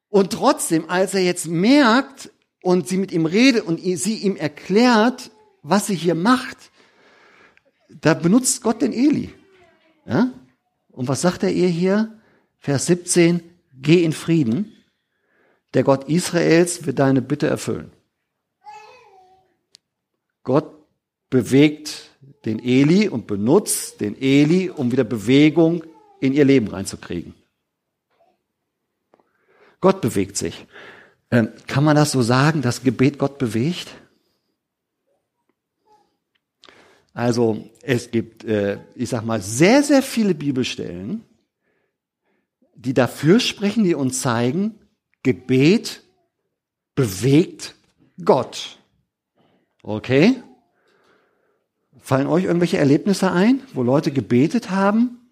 [0.09, 2.31] Und trotzdem, als er jetzt merkt
[2.63, 5.31] und sie mit ihm redet und sie ihm erklärt,
[5.63, 6.57] was sie hier macht,
[7.89, 9.33] da benutzt Gott den Eli.
[10.07, 10.33] Ja?
[10.89, 12.19] Und was sagt er ihr hier?
[12.59, 13.43] Vers 17,
[13.75, 14.73] geh in Frieden.
[15.75, 17.93] Der Gott Israels wird deine Bitte erfüllen.
[20.43, 20.73] Gott
[21.29, 22.11] bewegt
[22.45, 25.85] den Eli und benutzt den Eli, um wieder Bewegung
[26.21, 27.35] in ihr Leben reinzukriegen.
[29.81, 30.67] Gott bewegt sich.
[31.31, 33.89] Ähm, kann man das so sagen, dass Gebet Gott bewegt?
[37.17, 41.25] Also es gibt, äh, ich sag mal, sehr, sehr viele Bibelstellen,
[42.75, 44.75] die dafür sprechen, die uns zeigen,
[45.23, 46.03] Gebet
[46.95, 47.75] bewegt
[48.23, 48.77] Gott.
[49.83, 50.43] Okay?
[51.99, 55.31] Fallen euch irgendwelche Erlebnisse ein, wo Leute gebetet haben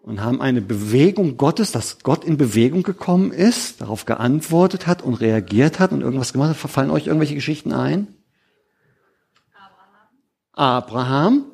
[0.00, 5.12] und haben eine Bewegung Gottes, dass Gott in Bewegung gekommen ist, darauf geantwortet hat und
[5.12, 6.70] reagiert hat und irgendwas gemacht hat?
[6.70, 8.16] Fallen euch irgendwelche Geschichten ein?
[10.56, 11.44] Abraham.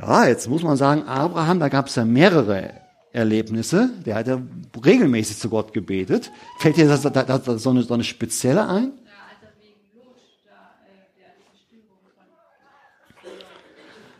[0.00, 2.72] Ja, jetzt muss man sagen, Abraham, da gab es ja mehrere
[3.12, 3.90] Erlebnisse.
[4.04, 4.40] Der hat ja
[4.84, 6.32] regelmäßig zu Gott gebetet.
[6.58, 8.92] Fällt dir das, das, das so, eine, so eine spezielle ein?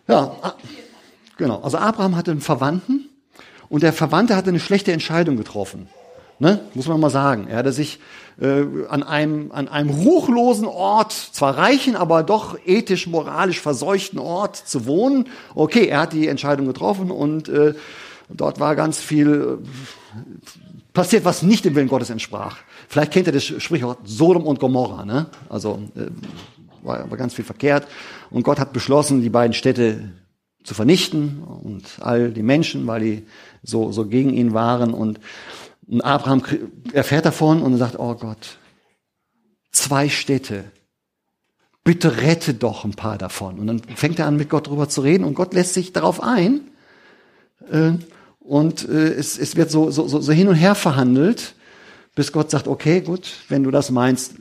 [0.06, 0.54] Ja, ah,
[1.36, 1.60] genau.
[1.62, 3.08] Also Abraham hatte einen Verwandten
[3.68, 5.88] und der Verwandte hatte eine schlechte Entscheidung getroffen.
[6.40, 6.58] Ne?
[6.74, 7.48] Muss man mal sagen.
[7.48, 8.00] Er hatte sich
[8.40, 14.56] äh, an, einem, an einem ruchlosen Ort, zwar reichen, aber doch ethisch, moralisch verseuchten Ort
[14.56, 15.28] zu wohnen.
[15.54, 17.74] Okay, er hat die Entscheidung getroffen und äh,
[18.30, 20.18] dort war ganz viel äh,
[20.94, 22.56] passiert, was nicht dem Willen Gottes entsprach.
[22.88, 25.04] Vielleicht kennt ihr das Sprichwort Sodom und Gomorra.
[25.04, 25.26] Ne?
[25.50, 26.06] Also äh,
[26.82, 27.86] war, war ganz viel verkehrt.
[28.30, 30.10] Und Gott hat beschlossen, die beiden Städte
[30.64, 33.26] zu vernichten und all die Menschen, weil die
[33.62, 34.94] so, so gegen ihn waren.
[34.94, 35.20] Und,
[35.90, 36.42] und Abraham
[36.92, 38.58] erfährt davon und sagt, oh Gott,
[39.72, 40.64] zwei Städte,
[41.82, 43.58] bitte rette doch ein paar davon.
[43.58, 46.22] Und dann fängt er an, mit Gott drüber zu reden und Gott lässt sich darauf
[46.22, 46.60] ein.
[47.70, 47.92] Äh,
[48.38, 51.54] und äh, es, es wird so, so, so hin und her verhandelt,
[52.14, 54.34] bis Gott sagt, okay, gut, wenn du das meinst,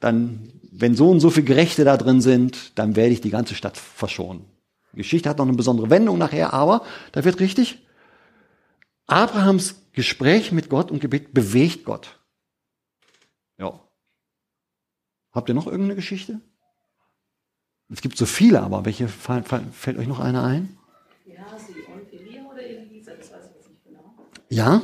[0.00, 3.54] dann wenn so und so viele Gerechte da drin sind, dann werde ich die ganze
[3.54, 4.44] Stadt verschonen.
[4.92, 7.78] Die Geschichte hat noch eine besondere Wendung nachher, aber da wird richtig,
[9.06, 12.18] Abrahams Gespräch mit Gott und Gebet bewegt Gott.
[13.58, 13.80] Ja.
[15.32, 16.40] Habt ihr noch irgendeine Geschichte?
[17.90, 20.78] Es gibt so viele, aber welche fällt euch noch eine ein?
[21.26, 22.10] Ja, sie und
[24.48, 24.82] Ja?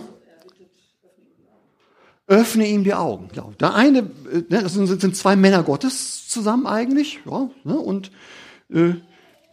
[2.27, 3.31] Öffne ihm die Augen.
[3.33, 7.79] Ja, der eine, äh, ne, das sind, sind zwei Männer Gottes zusammen eigentlich, ja, ne,
[7.79, 8.11] und
[8.71, 8.94] äh,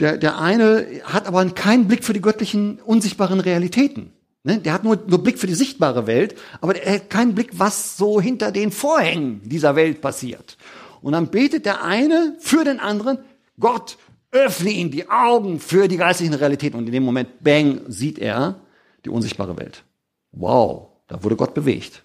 [0.02, 4.12] der, der eine hat aber keinen Blick für die göttlichen, unsichtbaren Realitäten.
[4.46, 4.60] Ne?
[4.60, 7.98] Der hat nur, nur Blick für die sichtbare Welt, aber er hat keinen Blick, was
[7.98, 10.58] so hinter den Vorhängen dieser Welt passiert.
[11.02, 13.18] Und dann betet der eine für den anderen,
[13.60, 13.98] Gott,
[14.32, 16.78] öffne ihm die Augen für die geistlichen Realitäten.
[16.78, 18.60] Und in dem Moment, bang, sieht er
[19.04, 19.84] die unsichtbare Welt.
[20.32, 22.04] Wow, da wurde Gott bewegt.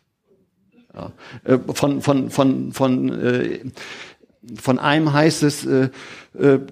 [0.94, 1.12] Ja.
[1.44, 3.60] Äh, von, von, von, von, äh,
[4.56, 5.90] von einem heißt es, äh,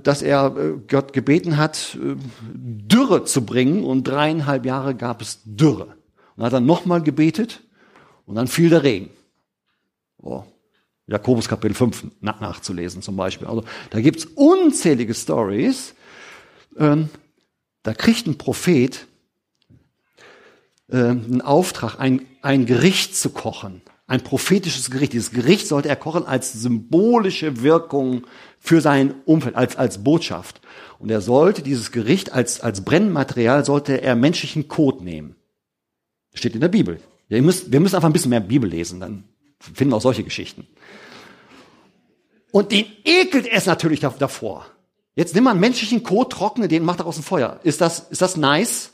[0.03, 0.51] dass er
[0.89, 5.87] Gott gebeten hat, Dürre zu bringen und dreieinhalb Jahre gab es Dürre.
[5.87, 7.63] Und dann hat er nochmal gebetet
[8.25, 9.11] und dann fiel der Regen.
[10.23, 10.45] Oh.
[11.07, 13.47] Jakobus Kapitel 5 nachzulesen zum Beispiel.
[13.47, 15.95] Also da gibt's unzählige Stories.
[16.77, 17.09] Ähm,
[17.83, 19.07] da kriegt ein Prophet
[20.89, 25.12] äh, einen Auftrag, ein, ein Gericht zu kochen ein prophetisches Gericht.
[25.12, 28.27] Dieses Gericht sollte er kochen als symbolische Wirkung
[28.59, 30.61] für sein Umfeld, als, als Botschaft.
[30.99, 35.37] Und er sollte dieses Gericht als, als Brennmaterial, sollte er menschlichen Kot nehmen.
[36.35, 37.01] Steht in der Bibel.
[37.29, 39.25] Ja, ihr müsst, wir müssen einfach ein bisschen mehr Bibel lesen, dann
[39.61, 40.66] finden wir auch solche Geschichten.
[42.51, 44.66] Und den ekelt es natürlich davor.
[45.14, 47.61] Jetzt nimm mal einen menschlichen Kot, trockne den, mach daraus ein Feuer.
[47.62, 48.92] Ist das, ist das nice?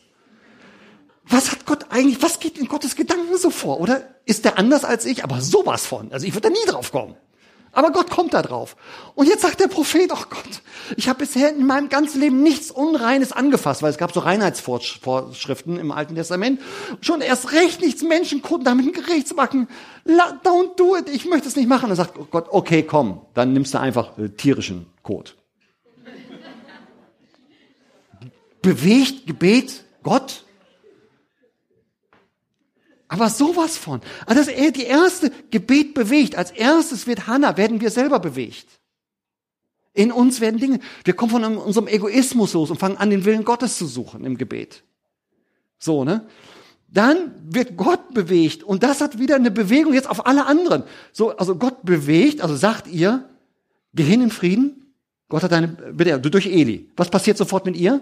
[1.26, 3.80] was Gott eigentlich, was geht in Gottes Gedanken so vor?
[3.80, 5.24] Oder ist der anders als ich?
[5.24, 6.12] Aber sowas von.
[6.12, 7.16] Also ich würde da nie drauf kommen.
[7.74, 8.76] Aber Gott kommt da drauf.
[9.16, 10.62] Und jetzt sagt der Prophet, oh Gott,
[10.96, 15.78] ich habe bisher in meinem ganzen Leben nichts Unreines angefasst, weil es gab so Reinheitsvorschriften
[15.78, 16.60] im Alten Testament.
[17.00, 19.68] Schon erst recht nichts Menschenkunden, damit ein Gericht zu machen.
[20.06, 21.88] Don't do it, ich möchte es nicht machen.
[21.88, 25.36] Dann sagt Gott, okay, komm, dann nimmst du einfach äh, tierischen Kot.
[28.62, 30.43] Bewegt Gebet Gott?
[33.14, 34.00] Aber sowas von.
[34.26, 36.34] Also das ist die erste Gebet bewegt.
[36.34, 38.66] Als erstes wird Hannah, werden wir selber bewegt.
[39.92, 43.44] In uns werden Dinge, wir kommen von unserem Egoismus los und fangen an, den Willen
[43.44, 44.82] Gottes zu suchen im Gebet.
[45.78, 46.26] So, ne?
[46.88, 50.82] Dann wird Gott bewegt und das hat wieder eine Bewegung jetzt auf alle anderen.
[51.12, 53.28] So, also Gott bewegt, also sagt ihr,
[53.92, 54.92] geh hin in Frieden.
[55.28, 56.90] Gott hat eine, bitte, durch Eli.
[56.96, 58.00] Was passiert sofort mit ihr?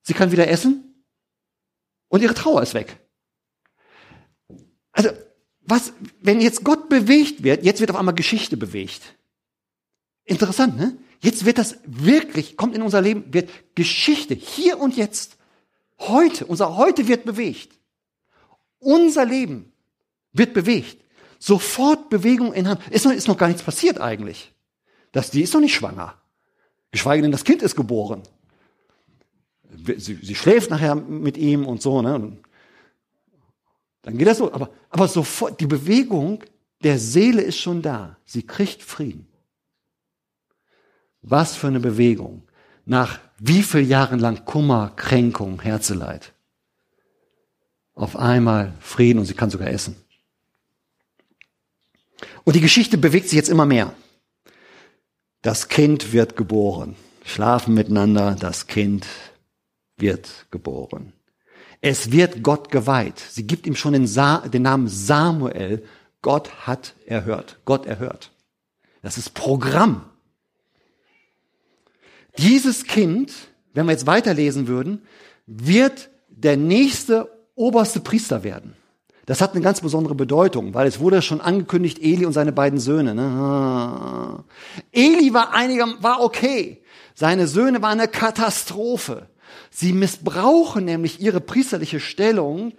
[0.00, 1.04] Sie kann wieder essen
[2.08, 3.00] und ihre Trauer ist weg.
[5.70, 9.14] Was, wenn jetzt Gott bewegt wird, jetzt wird auf einmal Geschichte bewegt.
[10.24, 10.96] Interessant, ne?
[11.20, 15.36] Jetzt wird das wirklich, kommt in unser Leben, wird Geschichte hier und jetzt,
[16.00, 17.78] heute, unser heute wird bewegt.
[18.80, 19.70] Unser Leben
[20.32, 20.96] wird bewegt.
[21.38, 22.80] Sofort Bewegung in Hand.
[22.90, 24.52] Ist noch, ist noch gar nichts passiert eigentlich.
[25.12, 26.14] Das, die ist noch nicht schwanger.
[26.90, 28.22] Geschweige denn, das Kind ist geboren.
[29.98, 32.38] Sie, sie schläft nachher mit ihm und so, ne?
[34.02, 34.52] Dann geht das so.
[34.52, 36.42] Aber, aber sofort, die Bewegung
[36.82, 38.16] der Seele ist schon da.
[38.24, 39.26] Sie kriegt Frieden.
[41.22, 42.44] Was für eine Bewegung.
[42.86, 46.32] Nach wie viel Jahren lang Kummer, Kränkung, Herzeleid.
[47.94, 49.96] Auf einmal Frieden und sie kann sogar essen.
[52.44, 53.92] Und die Geschichte bewegt sich jetzt immer mehr.
[55.42, 56.96] Das Kind wird geboren.
[57.24, 59.06] Schlafen miteinander, das Kind
[59.96, 61.12] wird geboren.
[61.80, 63.18] Es wird Gott geweiht.
[63.18, 65.82] Sie gibt ihm schon den, Sa den Namen Samuel.
[66.22, 67.60] Gott hat erhört.
[67.64, 68.32] Gott erhört.
[69.02, 70.04] Das ist Programm.
[72.38, 73.32] Dieses Kind,
[73.72, 75.02] wenn wir jetzt weiterlesen würden,
[75.46, 78.76] wird der nächste oberste Priester werden.
[79.26, 82.78] Das hat eine ganz besondere Bedeutung, weil es wurde schon angekündigt, Eli und seine beiden
[82.78, 83.14] Söhne.
[83.14, 84.44] Ne?
[84.92, 86.82] Eli war einiger, war okay.
[87.14, 89.29] Seine Söhne waren eine Katastrophe.
[89.70, 92.72] Sie missbrauchen nämlich ihre priesterliche Stellung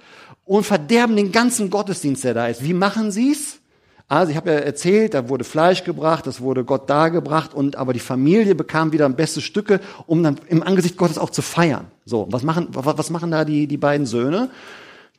[0.46, 2.64] und verderben den ganzen Gottesdienst, der da ist.
[2.64, 3.60] Wie machen sie's?
[4.08, 7.94] Also ich habe ja erzählt, da wurde Fleisch gebracht, das wurde Gott dargebracht und aber
[7.94, 11.88] die Familie bekam wieder beste Stücke, um dann im Angesicht Gottes auch zu feiern.
[12.04, 14.50] So, was machen was machen da die die beiden Söhne?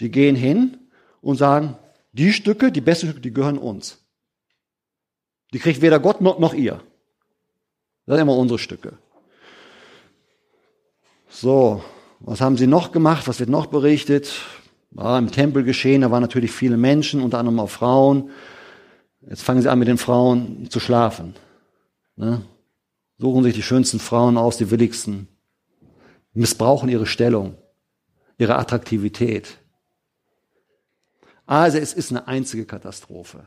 [0.00, 0.76] Die gehen hin
[1.22, 1.78] und sagen,
[2.12, 3.96] die Stücke, die besten Stücke, die gehören uns.
[5.54, 6.82] Die kriegt weder Gott noch, noch ihr.
[8.04, 8.98] Das sind immer unsere Stücke.
[11.32, 11.82] So,
[12.20, 13.26] was haben sie noch gemacht?
[13.26, 14.32] Was wird noch berichtet?
[14.90, 18.30] War im Tempel geschehen, da waren natürlich viele Menschen, unter anderem auch Frauen.
[19.22, 21.34] Jetzt fangen sie an, mit den Frauen zu schlafen.
[22.16, 22.42] Ne?
[23.18, 25.26] Suchen sich die schönsten Frauen aus, die willigsten.
[26.34, 27.56] Missbrauchen ihre Stellung,
[28.36, 29.58] ihre Attraktivität.
[31.46, 33.46] Also es ist eine einzige Katastrophe.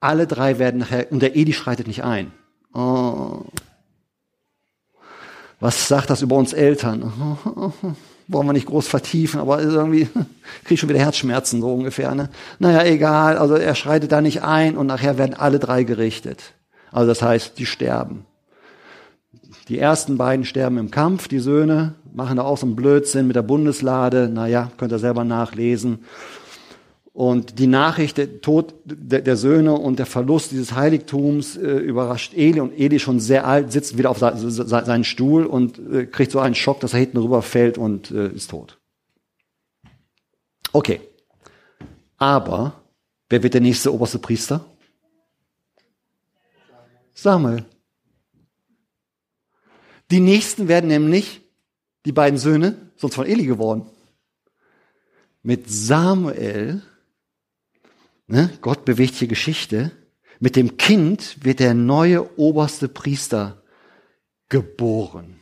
[0.00, 2.32] Alle drei werden nachher, und der Edi schreitet nicht ein.
[2.74, 3.44] Oh,
[5.60, 7.12] was sagt das über uns Eltern?
[8.32, 10.04] wollen wir nicht groß vertiefen, aber irgendwie
[10.64, 12.14] krieg ich schon wieder Herzschmerzen so ungefähr.
[12.14, 12.28] Ne?
[12.58, 16.54] Naja, egal, also er schreitet da nicht ein und nachher werden alle drei gerichtet.
[16.92, 18.26] Also das heißt, die sterben.
[19.68, 23.36] Die ersten beiden sterben im Kampf, die Söhne, machen da auch so einen Blödsinn mit
[23.36, 24.28] der Bundeslade.
[24.28, 26.04] Naja, könnt ihr selber nachlesen.
[27.12, 32.34] Und die Nachricht, der Tod der, der Söhne und der Verlust dieses Heiligtums äh, überrascht
[32.34, 32.60] Eli.
[32.60, 36.54] Und Eli schon sehr alt, sitzt wieder auf seinen Stuhl und äh, kriegt so einen
[36.54, 38.78] Schock, dass er hinten rüberfällt und äh, ist tot.
[40.72, 41.00] Okay.
[42.16, 42.80] Aber
[43.28, 44.64] wer wird der nächste oberste Priester?
[47.12, 47.64] Samuel.
[50.10, 51.42] Die nächsten werden nämlich
[52.04, 53.86] die beiden Söhne, sonst von Eli geworden.
[55.42, 56.82] Mit Samuel
[58.30, 58.48] Ne?
[58.60, 59.90] Gott bewegt hier Geschichte.
[60.38, 63.62] Mit dem Kind wird der neue oberste Priester
[64.48, 65.40] geboren,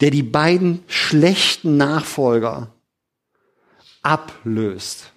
[0.00, 2.72] der die beiden schlechten Nachfolger
[4.02, 5.10] ablöst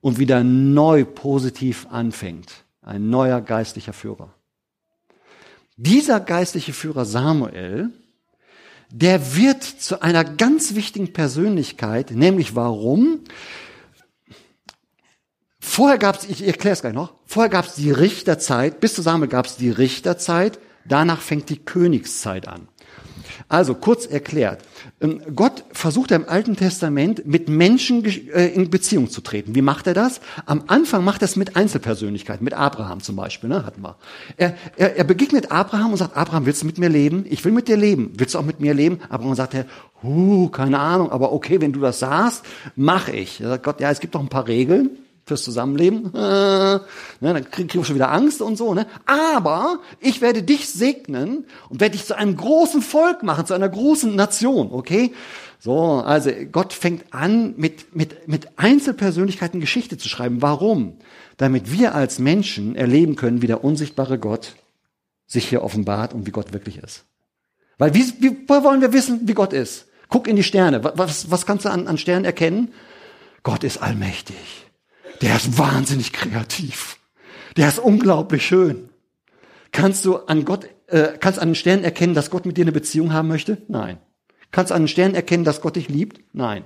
[0.00, 2.64] und wieder neu positiv anfängt.
[2.80, 4.32] Ein neuer geistlicher Führer.
[5.76, 7.90] Dieser geistliche Führer Samuel,
[8.90, 13.20] der wird zu einer ganz wichtigen Persönlichkeit, nämlich warum?
[15.68, 19.02] Vorher gab es, ich erkläre es gleich noch, vorher gab es die Richterzeit, bis zu
[19.02, 22.68] Samuel gab es die Richterzeit, danach fängt die Königszeit an.
[23.48, 24.62] Also kurz erklärt,
[25.00, 29.56] ähm, Gott versucht im Alten Testament mit Menschen äh, in Beziehung zu treten.
[29.56, 30.20] Wie macht er das?
[30.46, 33.96] Am Anfang macht er es mit Einzelpersönlichkeiten, mit Abraham zum Beispiel, ne, hatten wir.
[34.36, 37.26] Er, er, er begegnet Abraham und sagt, Abraham, willst du mit mir leben?
[37.28, 38.12] Ich will mit dir leben.
[38.16, 39.00] Willst du auch mit mir leben?
[39.10, 39.66] Abraham sagt er,
[40.02, 42.44] huh, keine Ahnung, aber okay, wenn du das sagst,
[42.76, 43.40] mach ich.
[43.40, 44.90] Er sagt Gott, ja, es gibt doch ein paar Regeln
[45.26, 46.14] fürs Zusammenleben.
[46.14, 46.80] Äh, ne,
[47.20, 48.72] dann kriege krieg ich schon wieder Angst und so.
[48.72, 48.86] Ne?
[49.04, 53.68] Aber ich werde dich segnen und werde dich zu einem großen Volk machen, zu einer
[53.68, 54.70] großen Nation.
[54.72, 55.12] Okay?
[55.58, 60.42] So, also Gott fängt an, mit, mit, mit Einzelpersönlichkeiten Geschichte zu schreiben.
[60.42, 60.98] Warum?
[61.38, 64.54] Damit wir als Menschen erleben können, wie der unsichtbare Gott
[65.26, 67.04] sich hier offenbart und wie Gott wirklich ist.
[67.78, 69.86] Weil wie, wie wollen wir wissen, wie Gott ist?
[70.08, 70.84] Guck in die Sterne.
[70.84, 72.72] Was, was kannst du an, an Sternen erkennen?
[73.42, 74.65] Gott ist allmächtig.
[75.20, 76.98] Der ist wahnsinnig kreativ.
[77.56, 78.90] Der ist unglaublich schön.
[79.72, 82.72] Kannst du an Gott, äh, kannst an den Sternen erkennen, dass Gott mit dir eine
[82.72, 83.62] Beziehung haben möchte?
[83.68, 83.98] Nein.
[84.50, 86.20] Kannst du an den Sternen erkennen, dass Gott dich liebt?
[86.32, 86.64] Nein.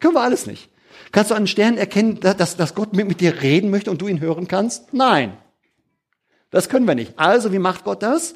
[0.00, 0.70] Können wir alles nicht.
[1.12, 4.00] Kannst du an den Sternen erkennen, dass, dass Gott mit, mit dir reden möchte und
[4.00, 4.92] du ihn hören kannst?
[4.92, 5.36] Nein.
[6.50, 7.18] Das können wir nicht.
[7.18, 8.34] Also, wie macht Gott das?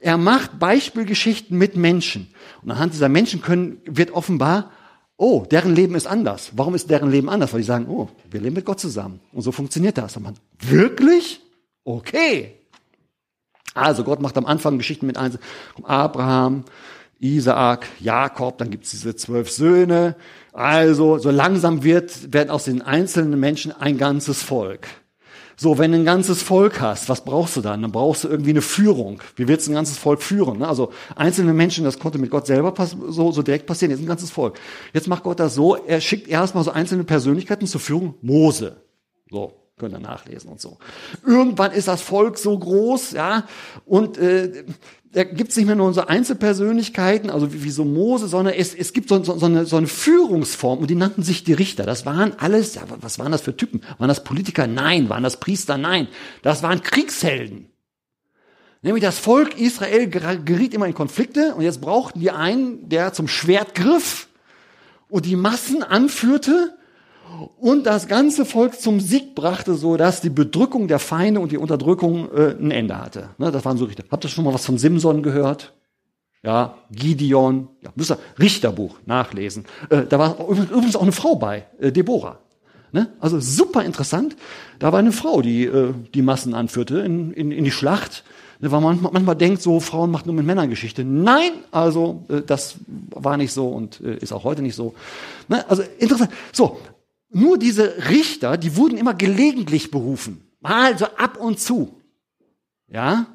[0.00, 2.32] Er macht Beispielgeschichten mit Menschen.
[2.62, 4.72] Und anhand dieser Menschen können, wird offenbar,
[5.16, 6.52] oh, deren Leben ist anders.
[6.56, 7.52] Warum ist deren Leben anders?
[7.52, 9.20] Weil die sagen, oh, wir leben mit Gott zusammen.
[9.32, 10.16] Und so funktioniert das.
[10.16, 11.40] Und man, wirklich?
[11.84, 12.54] Okay.
[13.74, 15.18] Also Gott macht am Anfang Geschichten mit
[15.82, 16.64] Abraham,
[17.18, 20.16] Isaak, Jakob, dann gibt's diese zwölf Söhne.
[20.52, 24.88] Also so langsam wird, werden aus den einzelnen Menschen ein ganzes Volk.
[25.62, 27.82] So, wenn du ein ganzes Volk hast, was brauchst du dann?
[27.82, 29.22] Dann brauchst du irgendwie eine Führung.
[29.36, 30.58] Wie willst du ein ganzes Volk führen?
[30.58, 30.66] Ne?
[30.66, 32.74] Also einzelne Menschen, das konnte mit Gott selber
[33.10, 34.58] so, so direkt passieren, jetzt ein ganzes Volk.
[34.92, 38.16] Jetzt macht Gott das so, er schickt erstmal so einzelne Persönlichkeiten zur Führung.
[38.22, 38.78] Mose.
[39.30, 40.78] So, könnt ihr nachlesen und so.
[41.24, 43.44] Irgendwann ist das Volk so groß, ja,
[43.86, 44.64] und äh,
[45.12, 48.94] da gibt's nicht mehr nur so Einzelpersönlichkeiten, also wie, wie so Mose, sondern es, es
[48.94, 51.84] gibt so, so, so, eine, so eine Führungsform und die nannten sich die Richter.
[51.84, 53.82] Das waren alles, ja, was waren das für Typen?
[53.98, 54.66] Waren das Politiker?
[54.66, 55.10] Nein.
[55.10, 55.76] Waren das Priester?
[55.76, 56.08] Nein.
[56.42, 57.68] Das waren Kriegshelden.
[58.80, 63.28] Nämlich das Volk Israel geriet immer in Konflikte und jetzt brauchten die einen, der zum
[63.28, 64.28] Schwert griff
[65.08, 66.76] und die Massen anführte
[67.58, 71.58] und das ganze Volk zum Sieg brachte, so dass die Bedrückung der Feinde und die
[71.58, 73.30] Unterdrückung äh, ein Ende hatte.
[73.38, 74.04] Ne, das waren so Richter.
[74.10, 75.72] Habt ihr schon mal was von Simson gehört?
[76.42, 79.64] Ja, Gideon, ja, müsst ihr Richterbuch nachlesen.
[79.90, 82.38] Äh, da war übrigens auch eine Frau bei, äh, Deborah.
[82.90, 83.08] Ne?
[83.20, 84.36] Also super interessant.
[84.78, 88.24] Da war eine Frau, die äh, die Massen anführte in, in, in die Schlacht.
[88.60, 91.04] Ne, weil man manchmal denkt, so Frauen machen nur mit Männern Geschichte.
[91.04, 92.76] Nein, also äh, das
[93.10, 94.94] war nicht so und äh, ist auch heute nicht so.
[95.48, 95.68] Ne?
[95.68, 96.30] Also interessant.
[96.52, 96.78] So,
[97.32, 100.46] nur diese Richter, die wurden immer gelegentlich berufen.
[100.60, 102.00] Mal so ab und zu.
[102.88, 103.26] Ja?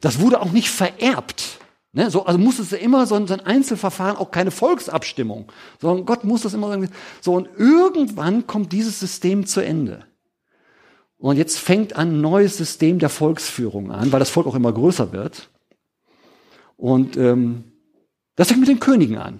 [0.00, 1.58] Das wurde auch nicht vererbt.
[1.92, 2.10] Ne?
[2.10, 6.54] So, also muss es immer so ein, Einzelverfahren, auch keine Volksabstimmung, sondern Gott muss das
[6.54, 6.88] immer sagen.
[7.20, 10.04] So, und irgendwann kommt dieses System zu Ende.
[11.18, 15.12] Und jetzt fängt ein neues System der Volksführung an, weil das Volk auch immer größer
[15.12, 15.50] wird.
[16.76, 17.64] Und ähm,
[18.34, 19.38] das fängt mit den Königen an.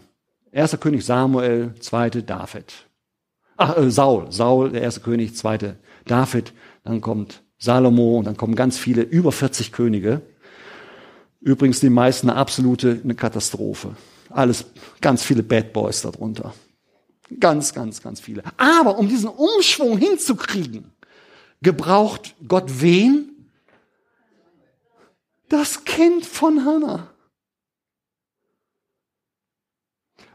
[0.53, 2.87] Erster König Samuel, zweite David.
[3.57, 5.77] Ach, äh, Saul, Saul, der erste König, zweite
[6.07, 6.53] David,
[6.85, 10.23] dann kommt Salomo und dann kommen ganz viele, über 40 Könige.
[11.41, 13.97] Übrigens die meisten eine absolute eine Katastrophe.
[14.31, 14.65] alles
[15.01, 16.55] ganz viele Bad Boys darunter.
[17.41, 18.43] Ganz, ganz, ganz viele.
[18.57, 20.93] Aber um diesen Umschwung hinzukriegen,
[21.63, 23.49] gebraucht Gott wen?
[25.49, 27.12] Das Kind von Hannah.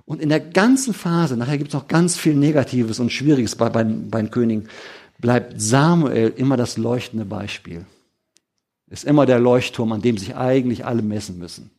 [0.08, 3.68] Und in der ganzen Phase, nachher gibt es noch ganz viel Negatives und Schwieriges bei,
[3.68, 4.70] bei, bei den Königen,
[5.20, 7.86] bleibt Samuel immer das leuchtende Beispiel.
[8.90, 11.72] Ist immer der Leuchtturm, an dem sich eigentlich alle messen müssen.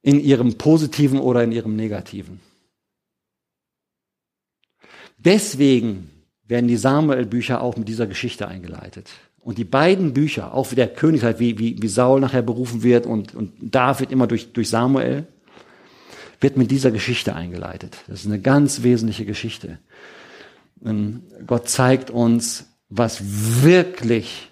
[0.00, 2.40] In ihrem positiven oder in ihrem negativen.
[5.18, 6.08] Deswegen
[6.46, 9.10] werden die Samuel-Bücher auch mit dieser Geschichte eingeleitet.
[9.38, 12.82] Und die beiden Bücher, auch wie der König, halt, wie, wie, wie Saul nachher berufen
[12.82, 15.26] wird und, und David immer durch, durch Samuel,
[16.40, 17.98] wird mit dieser Geschichte eingeleitet.
[18.08, 19.78] Das ist eine ganz wesentliche Geschichte.
[20.80, 23.20] Und Gott zeigt uns, was
[23.62, 24.50] wirklich,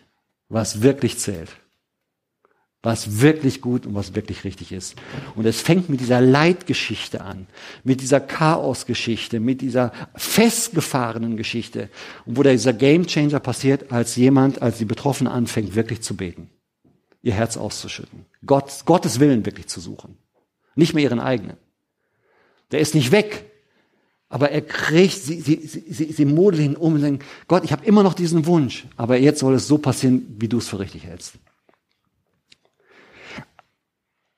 [0.48, 1.56] was wirklich zählt
[2.82, 4.94] was wirklich gut und was wirklich richtig ist.
[5.34, 7.46] Und es fängt mit dieser Leitgeschichte an,
[7.82, 11.88] mit dieser Chaosgeschichte, mit dieser festgefahrenen Geschichte,
[12.24, 16.50] und wo dieser Gamechanger passiert, als jemand, als die Betroffene anfängt, wirklich zu beten,
[17.20, 20.16] ihr Herz auszuschütten, Gott, Gottes Willen wirklich zu suchen,
[20.76, 21.56] nicht mehr ihren eigenen.
[22.70, 23.50] Der ist nicht weg,
[24.28, 27.84] aber er kriegt, sie, sie, sie, sie modeln ihn um und sagen, Gott, ich habe
[27.86, 31.04] immer noch diesen Wunsch, aber jetzt soll es so passieren, wie du es für richtig
[31.04, 31.34] hältst.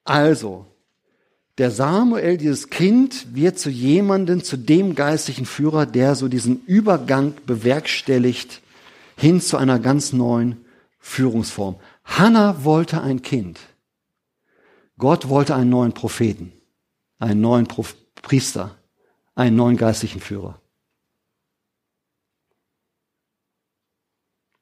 [0.04, 0.66] Also,
[1.58, 7.34] der Samuel, dieses Kind, wird zu jemandem, zu dem geistlichen Führer, der so diesen Übergang
[7.46, 8.62] bewerkstelligt
[9.16, 10.64] hin zu einer ganz neuen
[10.98, 11.76] Führungsform.
[12.04, 13.58] Hannah wollte ein Kind.
[14.96, 16.52] Gott wollte einen neuen Propheten,
[17.18, 17.66] einen neuen
[18.22, 18.76] Priester,
[19.34, 20.60] einen neuen geistlichen Führer.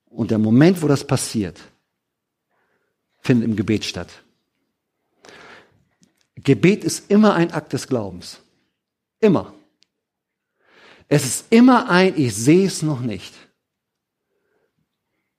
[0.07, 1.61] Und der Moment, wo das passiert,
[3.21, 4.09] findet im Gebet statt.
[6.37, 8.41] Gebet ist immer ein Akt des Glaubens.
[9.21, 9.55] Immer.
[11.09, 13.35] Es ist immer ein, ich sehe es noch nicht.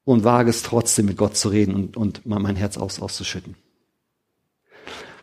[0.04, 3.56] Und wage es trotzdem mit Gott zu reden und, und mein Herz aus, auszuschütten.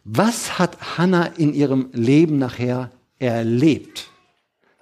[0.09, 4.09] Was hat Hannah in ihrem Leben nachher erlebt?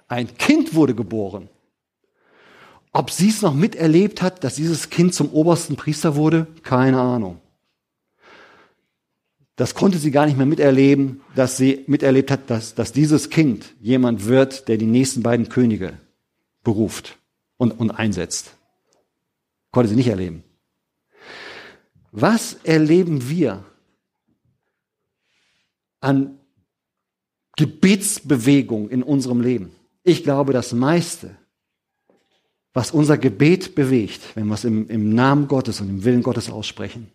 [0.07, 1.49] Ein Kind wurde geboren.
[2.91, 7.41] Ob sie es noch miterlebt hat, dass dieses Kind zum obersten Priester wurde, keine Ahnung.
[9.55, 13.73] Das konnte sie gar nicht mehr miterleben, dass sie miterlebt hat, dass, dass dieses Kind
[13.81, 15.93] jemand wird, der die nächsten beiden Könige
[16.63, 17.17] beruft
[17.57, 18.55] und, und einsetzt.
[19.71, 20.43] Konnte sie nicht erleben.
[22.11, 23.63] Was erleben wir
[26.01, 26.39] an
[27.57, 29.71] Gebetsbewegung in unserem Leben?
[30.03, 31.35] Ich glaube, das meiste,
[32.73, 36.49] was unser Gebet bewegt, wenn wir es im, im Namen Gottes und im Willen Gottes
[36.49, 37.09] aussprechen,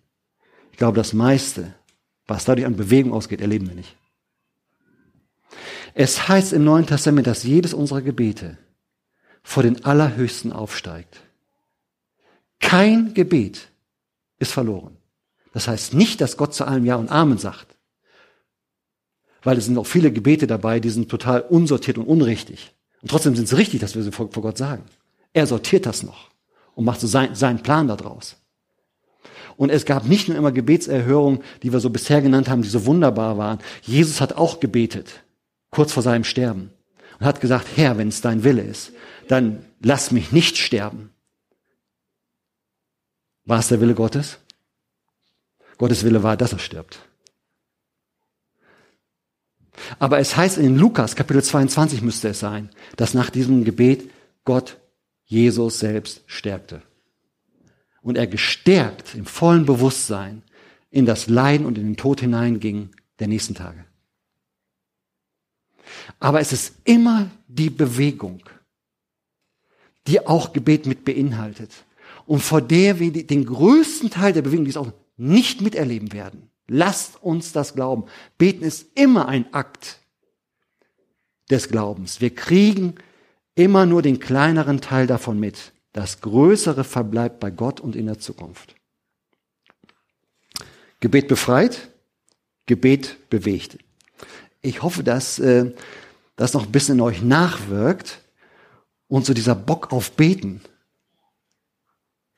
[0.72, 1.74] ich glaube, das meiste
[2.30, 3.96] was dadurch an Bewegung ausgeht, erleben wir nicht.
[5.94, 8.56] Es heißt im Neuen Testament, dass jedes unserer Gebete
[9.42, 11.20] vor den Allerhöchsten aufsteigt.
[12.60, 13.68] Kein Gebet
[14.38, 14.96] ist verloren.
[15.52, 17.76] Das heißt nicht, dass Gott zu allem Ja und Amen sagt.
[19.42, 22.72] Weil es sind auch viele Gebete dabei, die sind total unsortiert und unrichtig.
[23.02, 24.84] Und trotzdem sind sie richtig, dass wir sie vor, Gott sagen.
[25.32, 26.30] Er sortiert das noch
[26.74, 28.36] und macht so sein, seinen Plan daraus.
[29.56, 32.86] Und es gab nicht nur immer Gebetserhörungen, die wir so bisher genannt haben, die so
[32.86, 33.58] wunderbar waren.
[33.82, 35.22] Jesus hat auch gebetet,
[35.70, 36.70] kurz vor seinem Sterben.
[37.18, 38.92] Und hat gesagt, Herr, wenn es dein Wille ist,
[39.28, 41.10] dann lass mich nicht sterben.
[43.44, 44.38] War es der Wille Gottes?
[45.76, 47.00] Gottes Wille war, dass er stirbt.
[50.00, 54.10] Aber es heißt in Lukas, Kapitel 22 müsste es sein, dass nach diesem Gebet
[54.44, 54.78] Gott
[55.26, 56.82] Jesus selbst stärkte
[58.00, 60.42] und er gestärkt im vollen Bewusstsein
[60.90, 62.88] in das Leiden und in den Tod hineinging
[63.18, 63.84] der nächsten Tage.
[66.18, 68.42] Aber es ist immer die Bewegung,
[70.06, 71.84] die auch Gebet mit beinhaltet
[72.24, 76.49] und vor der wir den größten Teil der Bewegung, die es auch nicht miterleben werden.
[76.72, 78.04] Lasst uns das glauben.
[78.38, 79.98] Beten ist immer ein Akt
[81.50, 82.20] des Glaubens.
[82.20, 82.94] Wir kriegen
[83.56, 85.72] immer nur den kleineren Teil davon mit.
[85.92, 88.76] Das Größere verbleibt bei Gott und in der Zukunft.
[91.00, 91.90] Gebet befreit,
[92.66, 93.78] Gebet bewegt.
[94.62, 95.72] Ich hoffe, dass äh,
[96.36, 98.20] das noch ein bisschen in euch nachwirkt
[99.08, 100.60] und so dieser Bock auf Beten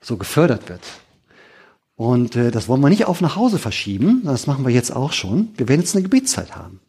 [0.01, 0.81] so gefördert wird.
[1.97, 5.13] Und äh, das wollen wir nicht auf nach Hause verschieben, das machen wir jetzt auch
[5.13, 5.51] schon.
[5.57, 6.81] Wir werden jetzt eine Gebetszeit haben.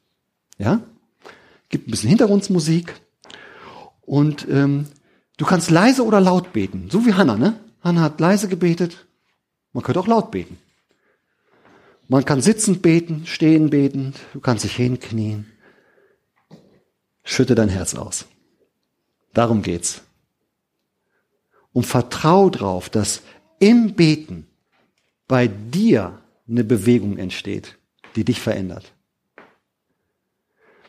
[0.57, 0.81] Ja?
[1.69, 2.93] Gibt ein bisschen Hintergrundmusik
[4.01, 4.87] und ähm,
[5.37, 7.59] Du kannst leise oder laut beten, so wie Hannah, ne?
[7.83, 9.05] Hannah hat leise gebetet.
[9.73, 10.57] Man könnte auch laut beten.
[12.07, 15.51] Man kann sitzend beten, stehen beten, du kannst dich hinknien.
[17.23, 18.25] Schütte dein Herz aus.
[19.33, 20.01] Darum geht's.
[21.71, 23.21] Und vertrau drauf, dass
[23.59, 24.47] im Beten
[25.27, 27.77] bei dir eine Bewegung entsteht,
[28.15, 28.93] die dich verändert.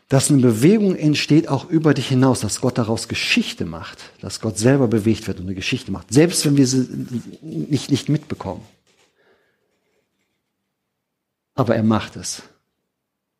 [0.07, 4.57] Dass eine Bewegung entsteht auch über dich hinaus, dass Gott daraus Geschichte macht, dass Gott
[4.57, 6.87] selber bewegt wird und eine Geschichte macht, selbst wenn wir sie
[7.41, 8.61] nicht, nicht mitbekommen.
[11.55, 12.43] Aber er macht es.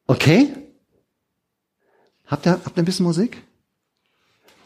[0.08, 0.50] Okay?
[2.26, 3.44] Habt ihr, habt ihr ein bisschen Musik?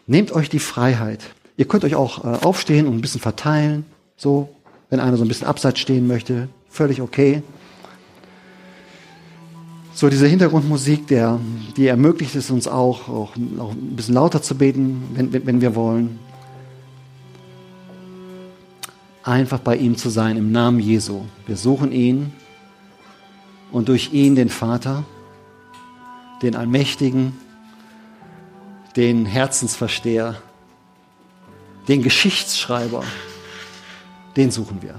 [0.08, 1.24] Nehmt euch die Freiheit.
[1.58, 4.56] Ihr könnt euch auch äh, aufstehen und ein bisschen verteilen, so,
[4.90, 7.44] wenn einer so ein bisschen abseits stehen möchte, völlig okay.
[9.94, 11.40] So diese Hintergrundmusik, der,
[11.76, 15.62] die ermöglicht es uns auch, auch, auch ein bisschen lauter zu beten, wenn, wenn, wenn
[15.62, 16.20] wir wollen.
[19.24, 21.22] Einfach bei ihm zu sein im Namen Jesu.
[21.46, 22.32] Wir suchen ihn
[23.72, 25.04] und durch ihn den Vater,
[26.42, 27.34] den Allmächtigen,
[28.96, 30.42] den Herzensversteher,
[31.88, 33.04] den Geschichtsschreiber,
[34.40, 34.96] den suchen wir.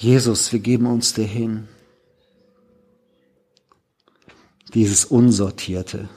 [0.00, 1.66] Jesus, wir geben uns dir hin.
[4.72, 6.08] Dieses Unsortierte,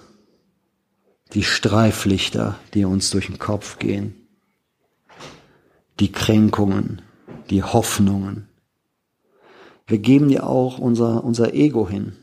[1.34, 4.28] die Streiflichter, die uns durch den Kopf gehen,
[6.00, 7.02] die Kränkungen,
[7.50, 8.48] die Hoffnungen.
[9.88, 12.16] Wir geben dir auch unser, unser Ego hin,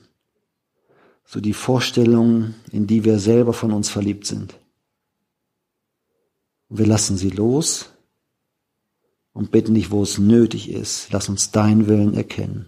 [1.24, 4.54] so die Vorstellungen, in die wir selber von uns verliebt sind.
[6.68, 7.90] Wir lassen sie los
[9.38, 12.66] und bitten dich, wo es nötig ist, lass uns deinen Willen erkennen.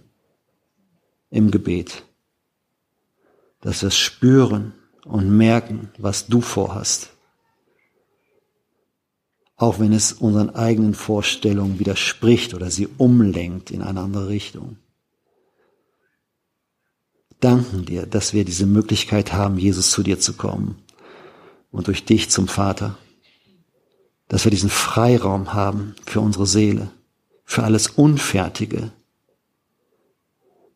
[1.29, 2.05] Im Gebet.
[3.61, 4.73] Dass wir spüren
[5.05, 7.11] und merken, was du vorhast.
[9.57, 14.77] Auch wenn es unseren eigenen Vorstellungen widerspricht oder sie umlenkt in eine andere Richtung.
[17.41, 20.79] Danken dir, dass wir diese Möglichkeit haben, Jesus zu dir zu kommen
[21.73, 22.97] und durch dich zum Vater
[24.31, 26.93] dass wir diesen Freiraum haben für unsere Seele,
[27.45, 28.93] für alles Unfertige,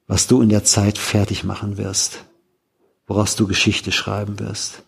[0.08, 2.24] was du in der Zeit fertig machen wirst,
[3.06, 4.82] woraus du Geschichte schreiben wirst.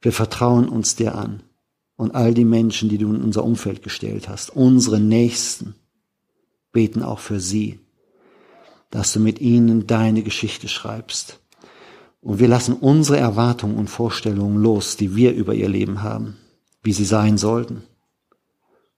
[0.00, 1.44] Wir vertrauen uns dir an
[1.94, 5.76] und all die Menschen, die du in unser Umfeld gestellt hast, unsere Nächsten,
[6.72, 7.78] beten auch für sie,
[8.90, 11.38] dass du mit ihnen deine Geschichte schreibst
[12.24, 16.38] und wir lassen unsere Erwartungen und Vorstellungen los, die wir über ihr Leben haben,
[16.82, 17.82] wie sie sein sollten.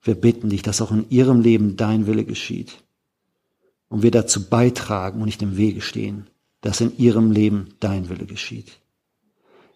[0.00, 2.84] Wir bitten dich, dass auch in ihrem Leben dein Wille geschieht.
[3.88, 6.28] Und wir dazu beitragen und nicht im Wege stehen,
[6.60, 8.78] dass in ihrem Leben dein Wille geschieht.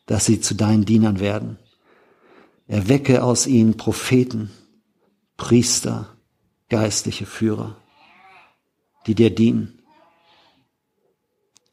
[0.07, 1.59] Dass sie zu deinen Dienern werden.
[2.69, 4.53] Erwecke aus ihnen Propheten,
[5.37, 6.17] Priester,
[6.69, 7.77] geistliche Führer,
[9.09, 9.83] die dir dienen,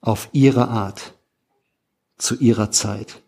[0.02, 1.14] auf ihre Art,
[2.18, 3.22] zu ihrer Zeit.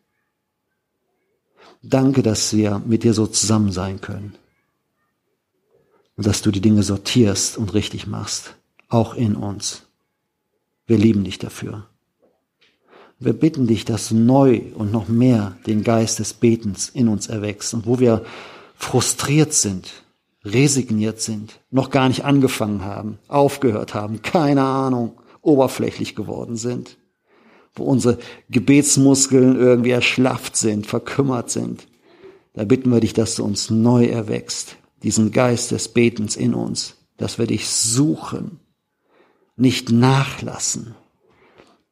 [1.82, 4.36] Danke, dass wir mit dir so zusammen sein können
[6.18, 8.56] und dass du die Dinge sortierst und richtig machst,
[8.90, 9.84] auch in uns.
[10.86, 11.88] Wir lieben dich dafür.
[13.20, 17.28] Wir bitten dich, dass du neu und noch mehr den Geist des Betens in uns
[17.28, 18.26] erwächst und wo wir
[18.76, 19.92] frustriert sind,
[20.44, 26.98] resigniert sind, noch gar nicht angefangen haben, aufgehört haben, keine Ahnung, oberflächlich geworden sind,
[27.80, 28.18] wo unsere
[28.50, 31.88] Gebetsmuskeln irgendwie erschlafft sind, verkümmert sind.
[32.54, 36.98] Da bitten wir dich, dass du uns neu erwächst, diesen Geist des Betens in uns,
[37.18, 38.60] dass wir dich suchen,
[39.56, 40.96] nicht nachlassen,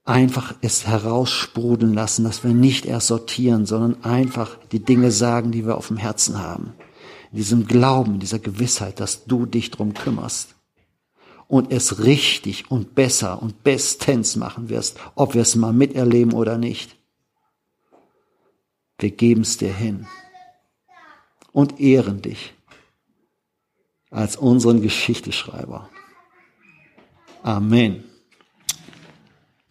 [0.03, 5.65] einfach es heraussprudeln lassen, dass wir nicht erst sortieren, sondern einfach die Dinge sagen, die
[5.65, 6.73] wir auf dem Herzen haben.
[7.31, 10.56] In diesem Glauben, in dieser Gewissheit, dass du dich drum kümmerst
[11.47, 16.57] und es richtig und besser und bestens machen wirst, ob wir es mal miterleben oder
[16.57, 16.95] nicht.
[18.99, 20.07] Wir geben es dir hin
[21.51, 22.53] und ehren dich
[24.09, 25.89] als unseren Geschichteschreiber.
[27.43, 28.03] Amen.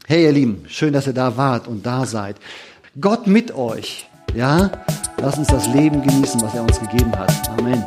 [0.06, 2.36] Hey ihr Lieben, schön, dass ihr da wart und da seid.
[3.00, 4.06] Gott mit euch.
[4.34, 4.70] Ja,
[5.18, 7.48] lass uns das Leben genießen, was er uns gegeben hat.
[7.50, 7.84] Amen.